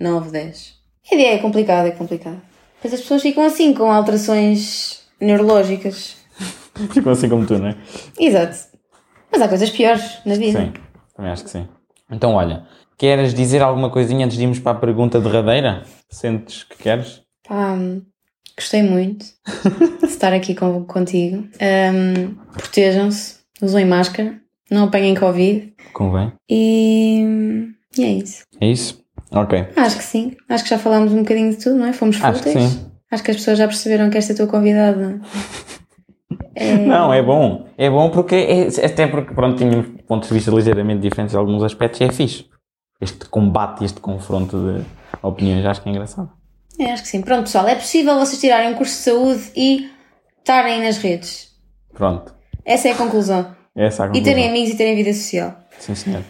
9, 0.01 0.31
10. 0.31 0.75
A 1.11 1.15
ideia 1.15 1.35
é 1.35 1.39
complicada, 1.39 1.89
é 1.89 1.93
complicada. 1.93 2.41
Depois 2.77 2.95
as 2.95 3.01
pessoas 3.01 3.23
ficam 3.23 3.45
assim 3.45 3.73
com 3.75 3.91
alterações 3.91 5.03
neurológicas. 5.21 6.17
Ficam 6.95 7.11
assim 7.13 7.29
como 7.29 7.45
tu, 7.45 7.59
não 7.59 7.69
é? 7.69 7.77
Exato. 8.19 8.57
Mas 9.33 9.43
há 9.43 9.49
coisas 9.49 9.71
piores 9.71 10.19
na 10.25 10.35
vida. 10.37 10.61
Sim, 10.61 10.73
também 11.17 11.33
acho 11.33 11.43
que 11.45 11.51
sim. 11.51 11.67
Então 12.11 12.35
olha, 12.35 12.67
queres 12.97 13.35
dizer 13.35 13.61
alguma 13.63 13.91
coisinha 13.91 14.25
antes 14.27 14.37
de 14.37 14.45
irmos 14.45 14.61
para 14.61 14.73
a 14.77 14.81
pergunta 14.81 15.21
derradeira? 15.21 15.83
Sentes 16.09 16.63
que 16.63 16.77
queres? 16.77 17.23
Pá, 17.49 17.77
gostei 18.57 18.83
muito 18.85 19.27
de 20.01 20.07
estar 20.07 20.33
aqui 20.33 20.55
com, 20.55 20.85
contigo. 20.85 21.49
Ahm, 21.61 22.37
Protejam-se, 22.53 23.39
usem 23.61 23.85
máscara, 23.85 24.41
não 24.71 24.85
apanhem 24.85 25.15
Covid 25.15 25.73
Convém? 25.93 26.33
e, 26.49 27.69
e 27.97 28.03
é 28.05 28.09
isso. 28.13 28.45
É 28.61 28.67
isso? 28.67 29.05
Ok. 29.31 29.69
Acho 29.77 29.97
que 29.99 30.05
sim. 30.05 30.37
Acho 30.49 30.65
que 30.65 30.71
já 30.71 30.79
falámos 30.79 31.13
um 31.13 31.19
bocadinho 31.19 31.51
de 31.51 31.57
tudo, 31.57 31.77
não 31.77 31.87
é? 31.87 31.93
Fomos 31.93 32.17
Acho 32.23 32.43
que 32.43 32.51
fúteis. 32.51 32.71
sim. 32.71 32.87
Acho 33.11 33.23
que 33.23 33.31
as 33.31 33.37
pessoas 33.39 33.59
já 33.59 33.67
perceberam 33.67 34.11
que 34.11 34.19
esta 34.19 34.35
tua 34.35 34.47
convidada 34.47 35.21
é. 36.55 36.75
Não, 36.87 37.13
é 37.13 37.23
bom. 37.23 37.67
É 37.79 37.89
bom 37.89 38.11
porque, 38.11 38.35
é, 38.35 38.85
até 38.85 39.07
porque, 39.07 39.33
pronto, 39.35 39.57
tínhamos 39.57 39.87
pontos 40.07 40.29
de 40.29 40.35
vista 40.35 40.51
ligeiramente 40.51 41.01
diferentes 41.01 41.35
em 41.35 41.39
alguns 41.39 41.63
aspectos 41.63 42.01
e 42.01 42.05
é 42.05 42.13
fixe. 42.13 42.47
Este 43.01 43.27
combate, 43.27 43.85
este 43.85 44.01
confronto 44.01 44.59
de 44.59 44.85
opiniões, 45.23 45.65
acho 45.65 45.81
que 45.83 45.89
é 45.89 45.93
engraçado. 45.93 46.31
É, 46.79 46.93
acho 46.93 47.03
que 47.03 47.09
sim. 47.09 47.23
Pronto, 47.23 47.43
pessoal, 47.45 47.67
é 47.69 47.75
possível 47.77 48.19
vocês 48.19 48.41
tirarem 48.41 48.71
um 48.73 48.75
curso 48.75 48.93
de 48.97 49.03
saúde 49.03 49.53
e 49.57 49.89
estarem 50.39 50.83
nas 50.83 50.99
redes. 50.99 51.49
Pronto. 51.95 52.35
Essa 52.65 52.89
é 52.89 52.93
a 52.93 52.97
conclusão. 52.97 53.55
Essa 53.79 54.07
é 54.07 54.11
E 54.13 54.21
terem 54.21 54.49
amigos 54.49 54.71
e 54.71 54.77
terem 54.77 54.97
vida 54.97 55.13
social. 55.13 55.55
Sim, 55.79 55.95
senhor. 55.95 56.23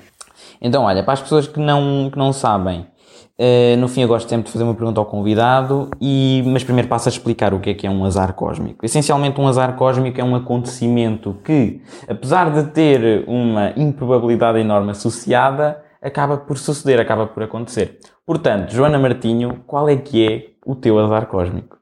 Então, 0.61 0.84
olha, 0.84 1.02
para 1.02 1.14
as 1.14 1.22
pessoas 1.22 1.48
que 1.48 1.58
não, 1.58 2.11
que 2.12 2.18
não 2.18 2.30
sabem, 2.30 2.87
eh, 3.38 3.74
no 3.76 3.88
fim 3.88 4.02
eu 4.02 4.08
gosto 4.08 4.28
sempre 4.28 4.46
de 4.46 4.52
fazer 4.52 4.64
uma 4.64 4.74
pergunta 4.74 5.00
ao 5.00 5.06
convidado, 5.06 5.88
e, 5.98 6.42
mas 6.44 6.62
primeiro 6.62 6.88
passo 6.88 7.08
a 7.08 7.12
explicar 7.12 7.54
o 7.54 7.61
que 7.61 7.70
é 7.70 7.74
que 7.74 7.87
é 7.87 7.90
um 7.90 8.04
azar 8.04 8.34
cósmico. 8.34 8.84
Essencialmente, 8.84 9.40
um 9.40 9.48
azar 9.48 9.76
cósmico 9.76 10.20
é 10.20 10.24
um 10.24 10.34
acontecimento 10.34 11.38
que, 11.42 11.80
apesar 12.06 12.50
de 12.50 12.70
ter 12.70 13.24
uma 13.26 13.72
improbabilidade 13.76 14.58
enorme 14.58 14.90
associada, 14.90 15.82
acaba 16.02 16.37
por 16.37 16.58
suceder, 16.58 17.00
acaba 17.00 17.26
por 17.26 17.42
acontecer. 17.42 17.98
Portanto, 18.26 18.72
Joana 18.72 18.98
Martinho, 18.98 19.62
qual 19.66 19.88
é 19.88 19.96
que 19.96 20.26
é 20.26 20.46
o 20.66 20.74
teu 20.74 20.98
azar 20.98 21.26
cósmico? 21.26 21.78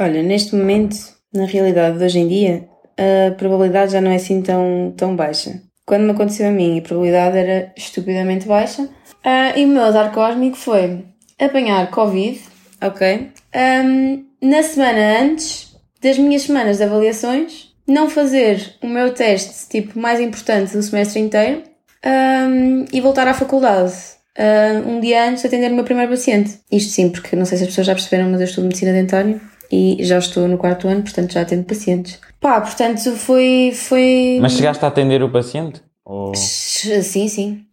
Olha, 0.00 0.22
neste 0.22 0.56
momento, 0.56 0.96
na 1.34 1.44
realidade 1.44 1.98
de 1.98 2.04
hoje 2.04 2.18
em 2.18 2.28
dia, 2.28 2.71
a 2.96 3.30
probabilidade 3.32 3.92
já 3.92 4.00
não 4.00 4.10
é 4.10 4.16
assim 4.16 4.42
tão, 4.42 4.92
tão 4.96 5.16
baixa. 5.16 5.60
Quando 5.84 6.04
me 6.04 6.12
aconteceu 6.12 6.48
a 6.48 6.52
mim, 6.52 6.78
a 6.78 6.82
probabilidade 6.82 7.36
era 7.36 7.72
estupidamente 7.76 8.46
baixa. 8.46 8.88
Ah, 9.24 9.56
e 9.56 9.64
o 9.64 9.68
meu 9.68 9.82
azar 9.82 10.12
cósmico 10.12 10.56
foi 10.56 11.04
apanhar 11.38 11.90
Covid, 11.90 12.40
ok? 12.80 13.30
Ahm, 13.54 14.24
na 14.40 14.62
semana 14.62 15.20
antes 15.22 15.76
das 16.00 16.18
minhas 16.18 16.42
semanas 16.42 16.78
de 16.78 16.84
avaliações, 16.84 17.72
não 17.86 18.08
fazer 18.08 18.76
o 18.82 18.86
meu 18.86 19.12
teste, 19.12 19.68
tipo, 19.68 19.98
mais 19.98 20.20
importante 20.20 20.72
do 20.72 20.82
semestre 20.82 21.20
inteiro 21.20 21.62
ahm, 22.04 22.84
e 22.92 23.00
voltar 23.00 23.26
à 23.28 23.34
faculdade 23.34 23.92
ah, 24.36 24.82
um 24.86 25.00
dia 25.00 25.28
antes 25.28 25.42
de 25.42 25.48
atender 25.48 25.70
o 25.70 25.74
meu 25.74 25.84
primeiro 25.84 26.10
paciente. 26.10 26.58
Isto 26.70 26.92
sim, 26.92 27.10
porque 27.10 27.36
não 27.36 27.44
sei 27.44 27.58
se 27.58 27.64
as 27.64 27.70
pessoas 27.70 27.86
já 27.86 27.94
perceberam, 27.94 28.30
mas 28.30 28.40
eu 28.40 28.46
estudo 28.46 28.64
medicina 28.64 28.92
dentária 28.92 29.40
e 29.72 30.04
já 30.04 30.18
estou 30.18 30.46
no 30.46 30.58
quarto 30.58 30.86
ano, 30.86 31.02
portanto 31.02 31.32
já 31.32 31.40
atendo 31.40 31.64
pacientes. 31.64 32.20
Pá, 32.38 32.60
portanto 32.60 33.16
foi. 33.16 33.72
foi... 33.74 34.38
Mas 34.40 34.52
chegaste 34.52 34.84
a 34.84 34.88
atender 34.88 35.22
o 35.22 35.30
paciente? 35.30 35.82
Ou 36.04 36.34
Sim, 36.34 37.26
sim. 37.28 37.64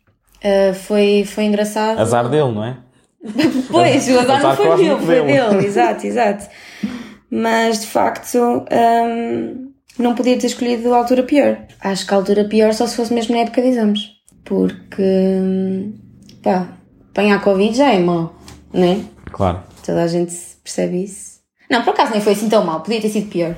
Ah, 0.42 0.74
foi, 0.74 1.26
foi 1.26 1.44
engraçado. 1.44 2.00
azar 2.00 2.30
dele, 2.30 2.52
não 2.52 2.64
é? 2.64 2.78
Pois, 3.70 4.08
o 4.08 4.18
azar 4.20 4.42
não 4.42 4.50
Azar 4.50 4.56
foi 4.56 4.66
cósmico 4.68 4.96
dele, 5.06 5.34
foi 5.34 5.50
dele. 5.52 5.66
exato, 5.66 6.08
exato. 6.08 6.48
Mas 7.30 7.82
de 7.82 7.88
facto, 7.88 8.38
hum, 8.38 9.72
não 9.98 10.16
podia 10.16 10.38
ter 10.40 10.48
escolhido 10.48 10.94
a 10.94 10.98
altura 10.98 11.24
pior. 11.24 11.58
Acho 11.82 12.08
que 12.08 12.14
a 12.14 12.18
altura 12.18 12.46
pior 12.46 12.74
só 12.74 12.88
se 12.88 12.96
fosse 12.96 13.14
mesmo 13.14 13.36
na 13.36 13.42
época 13.42 13.62
de 13.62 13.68
exames. 13.68 14.12
Porque, 14.46 15.02
hum, 15.02 15.94
pá, 16.42 16.70
apanhar 17.12 17.44
Covid 17.44 17.76
já 17.78 17.92
é 17.92 18.00
mau, 18.00 18.34
não 18.74 18.84
é? 18.84 19.00
Claro. 19.32 19.64
Toda 19.86 20.04
a 20.04 20.08
gente 20.08 20.34
percebe 20.64 21.04
isso. 21.04 21.29
Não, 21.70 21.84
por 21.84 21.92
acaso 21.92 22.12
nem 22.12 22.22
foi 22.22 22.34
assim 22.34 22.50
tão 22.50 22.64
mal, 22.64 22.82
podia 22.82 23.02
ter 23.02 23.10
sido 23.10 23.30
pior. 23.30 23.56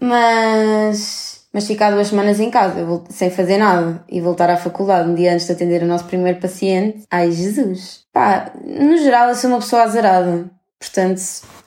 Mas, 0.00 1.46
mas 1.52 1.66
ficar 1.66 1.90
duas 1.90 2.08
semanas 2.08 2.40
em 2.40 2.50
casa 2.50 2.84
sem 3.10 3.30
fazer 3.30 3.58
nada 3.58 4.04
e 4.08 4.20
voltar 4.20 4.48
à 4.48 4.56
faculdade 4.56 5.08
um 5.08 5.14
dia 5.14 5.32
antes 5.32 5.46
de 5.46 5.52
atender 5.52 5.82
o 5.82 5.86
nosso 5.86 6.04
primeiro 6.04 6.38
paciente, 6.38 7.04
ai 7.10 7.30
Jesus. 7.30 8.04
Pá, 8.12 8.52
no 8.64 8.96
geral 8.96 9.28
eu 9.28 9.34
sou 9.34 9.50
uma 9.50 9.58
pessoa 9.58 9.82
azarada. 9.82 10.50
Portanto, 10.78 11.20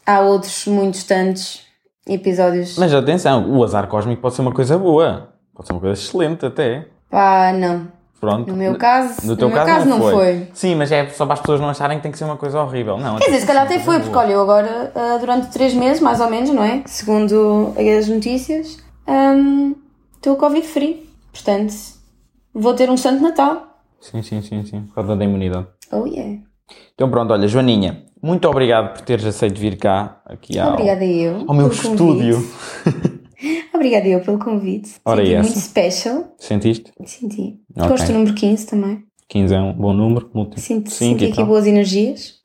há 0.06 0.22
outros 0.22 0.66
muitos 0.66 1.04
tantos 1.04 1.62
episódios. 2.08 2.78
Mas 2.78 2.94
atenção, 2.94 3.52
o 3.56 3.64
azar 3.64 3.88
cósmico 3.88 4.22
pode 4.22 4.36
ser 4.36 4.42
uma 4.42 4.54
coisa 4.54 4.78
boa. 4.78 5.34
Pode 5.54 5.68
ser 5.68 5.74
uma 5.74 5.82
coisa 5.82 6.02
excelente 6.02 6.46
até. 6.46 6.88
Pá, 7.10 7.54
não. 7.54 7.88
Pronto. 8.24 8.50
No 8.50 8.56
meu 8.56 8.78
caso, 8.78 9.28
No 9.28 9.36
teu 9.36 9.50
meu 9.50 9.58
caso, 9.58 9.70
caso 9.70 9.86
não, 9.90 10.00
foi. 10.00 10.14
foi. 10.14 10.48
Sim, 10.54 10.76
mas 10.76 10.90
é 10.94 11.10
só 11.10 11.26
para 11.26 11.34
as 11.34 11.42
pessoas 11.42 11.60
não 11.60 11.68
acharem 11.68 11.98
que 11.98 12.04
tem 12.04 12.12
que 12.14 12.18
ser 12.18 12.24
uma 12.24 12.38
coisa 12.38 12.62
horrível. 12.62 12.98
Não, 12.98 13.18
Quer 13.18 13.26
dizer, 13.26 13.42
se 13.42 13.46
calhar 13.46 13.66
até 13.66 13.80
foi, 13.80 14.00
porque 14.00 14.16
olha, 14.16 14.32
eu 14.32 14.42
agora, 14.42 14.94
ah, 14.96 15.18
durante 15.20 15.48
três 15.52 15.74
meses, 15.74 16.02
mais 16.02 16.22
ou 16.22 16.30
menos, 16.30 16.50
não 16.52 16.64
é? 16.64 16.84
Segundo 16.86 17.74
as 17.78 18.08
notícias, 18.08 18.78
hum, 19.06 19.76
estou 20.16 20.38
Covid 20.38 20.66
free. 20.66 21.06
Portanto, 21.34 21.74
vou 22.54 22.74
ter 22.74 22.90
um 22.90 22.96
santo 22.96 23.22
Natal. 23.22 23.78
Sim, 24.00 24.22
sim, 24.24 24.42
sim, 24.42 24.64
sim. 24.66 24.82
Por 24.84 24.96
causa 24.96 25.18
da 25.18 25.26
imunidade. 25.26 25.68
Oh 25.92 26.06
yeah. 26.06 26.40
Então 26.96 27.10
pronto, 27.10 27.34
olha, 27.34 27.46
Joaninha, 27.46 28.04
muito 28.22 28.48
obrigado 28.48 28.94
por 28.94 29.02
teres 29.02 29.26
aceito 29.26 29.60
vir 29.60 29.76
cá 29.78 30.22
aqui 30.26 30.58
ao, 30.58 30.76
Obrigada 30.76 31.04
eu. 31.04 31.44
ao 31.46 31.54
meu 31.54 31.68
estúdio. 31.68 32.42
Obrigada 33.84 34.08
eu 34.08 34.22
pelo 34.22 34.40
convite. 34.40 34.96
Ora, 35.04 35.22
Senti 35.22 35.34
essa? 35.34 35.44
muito 35.44 35.60
special. 35.60 36.24
Sentiste? 36.38 36.94
Senti. 37.06 37.60
Ok. 37.76 37.90
Gosto 37.90 38.08
do 38.08 38.14
número 38.14 38.34
15 38.34 38.66
também. 38.66 39.04
15 39.28 39.54
é 39.54 39.60
um 39.60 39.74
bom 39.74 39.92
número. 39.92 40.30
Múltiplo. 40.34 40.62
Sinto, 40.62 40.90
senti 40.90 41.26
aqui 41.26 41.36
tal. 41.36 41.48
boas 41.48 41.68
energias. 41.68 42.36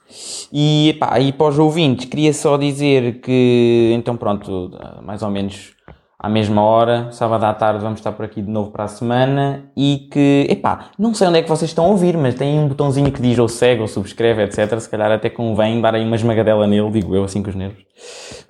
E, 0.52 0.96
pá, 0.98 1.20
e 1.20 1.32
para 1.32 1.46
os 1.46 1.58
ouvintes, 1.60 2.06
queria 2.06 2.32
só 2.32 2.56
dizer 2.56 3.20
que, 3.20 3.92
então 3.94 4.16
pronto, 4.16 4.72
mais 5.04 5.22
ou 5.22 5.30
menos 5.30 5.74
à 6.18 6.28
mesma 6.28 6.60
hora, 6.60 7.12
sábado 7.12 7.44
à 7.44 7.54
tarde, 7.54 7.84
vamos 7.84 8.00
estar 8.00 8.10
por 8.10 8.24
aqui 8.24 8.42
de 8.42 8.50
novo 8.50 8.72
para 8.72 8.84
a 8.84 8.88
semana 8.88 9.70
e 9.76 10.08
que, 10.10 10.44
epá, 10.50 10.90
não 10.98 11.14
sei 11.14 11.28
onde 11.28 11.38
é 11.38 11.42
que 11.42 11.48
vocês 11.48 11.70
estão 11.70 11.84
a 11.84 11.88
ouvir, 11.88 12.16
mas 12.16 12.34
tem 12.34 12.58
um 12.58 12.66
botãozinho 12.66 13.12
que 13.12 13.22
diz 13.22 13.38
ou 13.38 13.46
segue 13.48 13.80
ou 13.80 13.86
subscreve, 13.86 14.42
etc. 14.42 14.76
Se 14.80 14.90
calhar 14.90 15.12
até 15.12 15.30
convém 15.30 15.80
dar 15.80 15.94
aí 15.94 16.04
uma 16.04 16.16
esmagadela 16.16 16.66
nele, 16.66 16.90
digo 16.90 17.14
eu, 17.14 17.22
assim 17.22 17.44
com 17.44 17.50
os 17.50 17.54
nervos. 17.54 17.84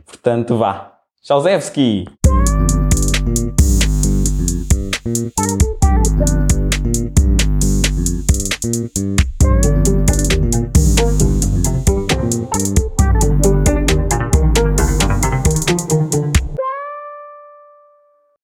Portanto, 0.07 0.57
vá. 0.57 0.94
Tchauzewski! 1.22 2.07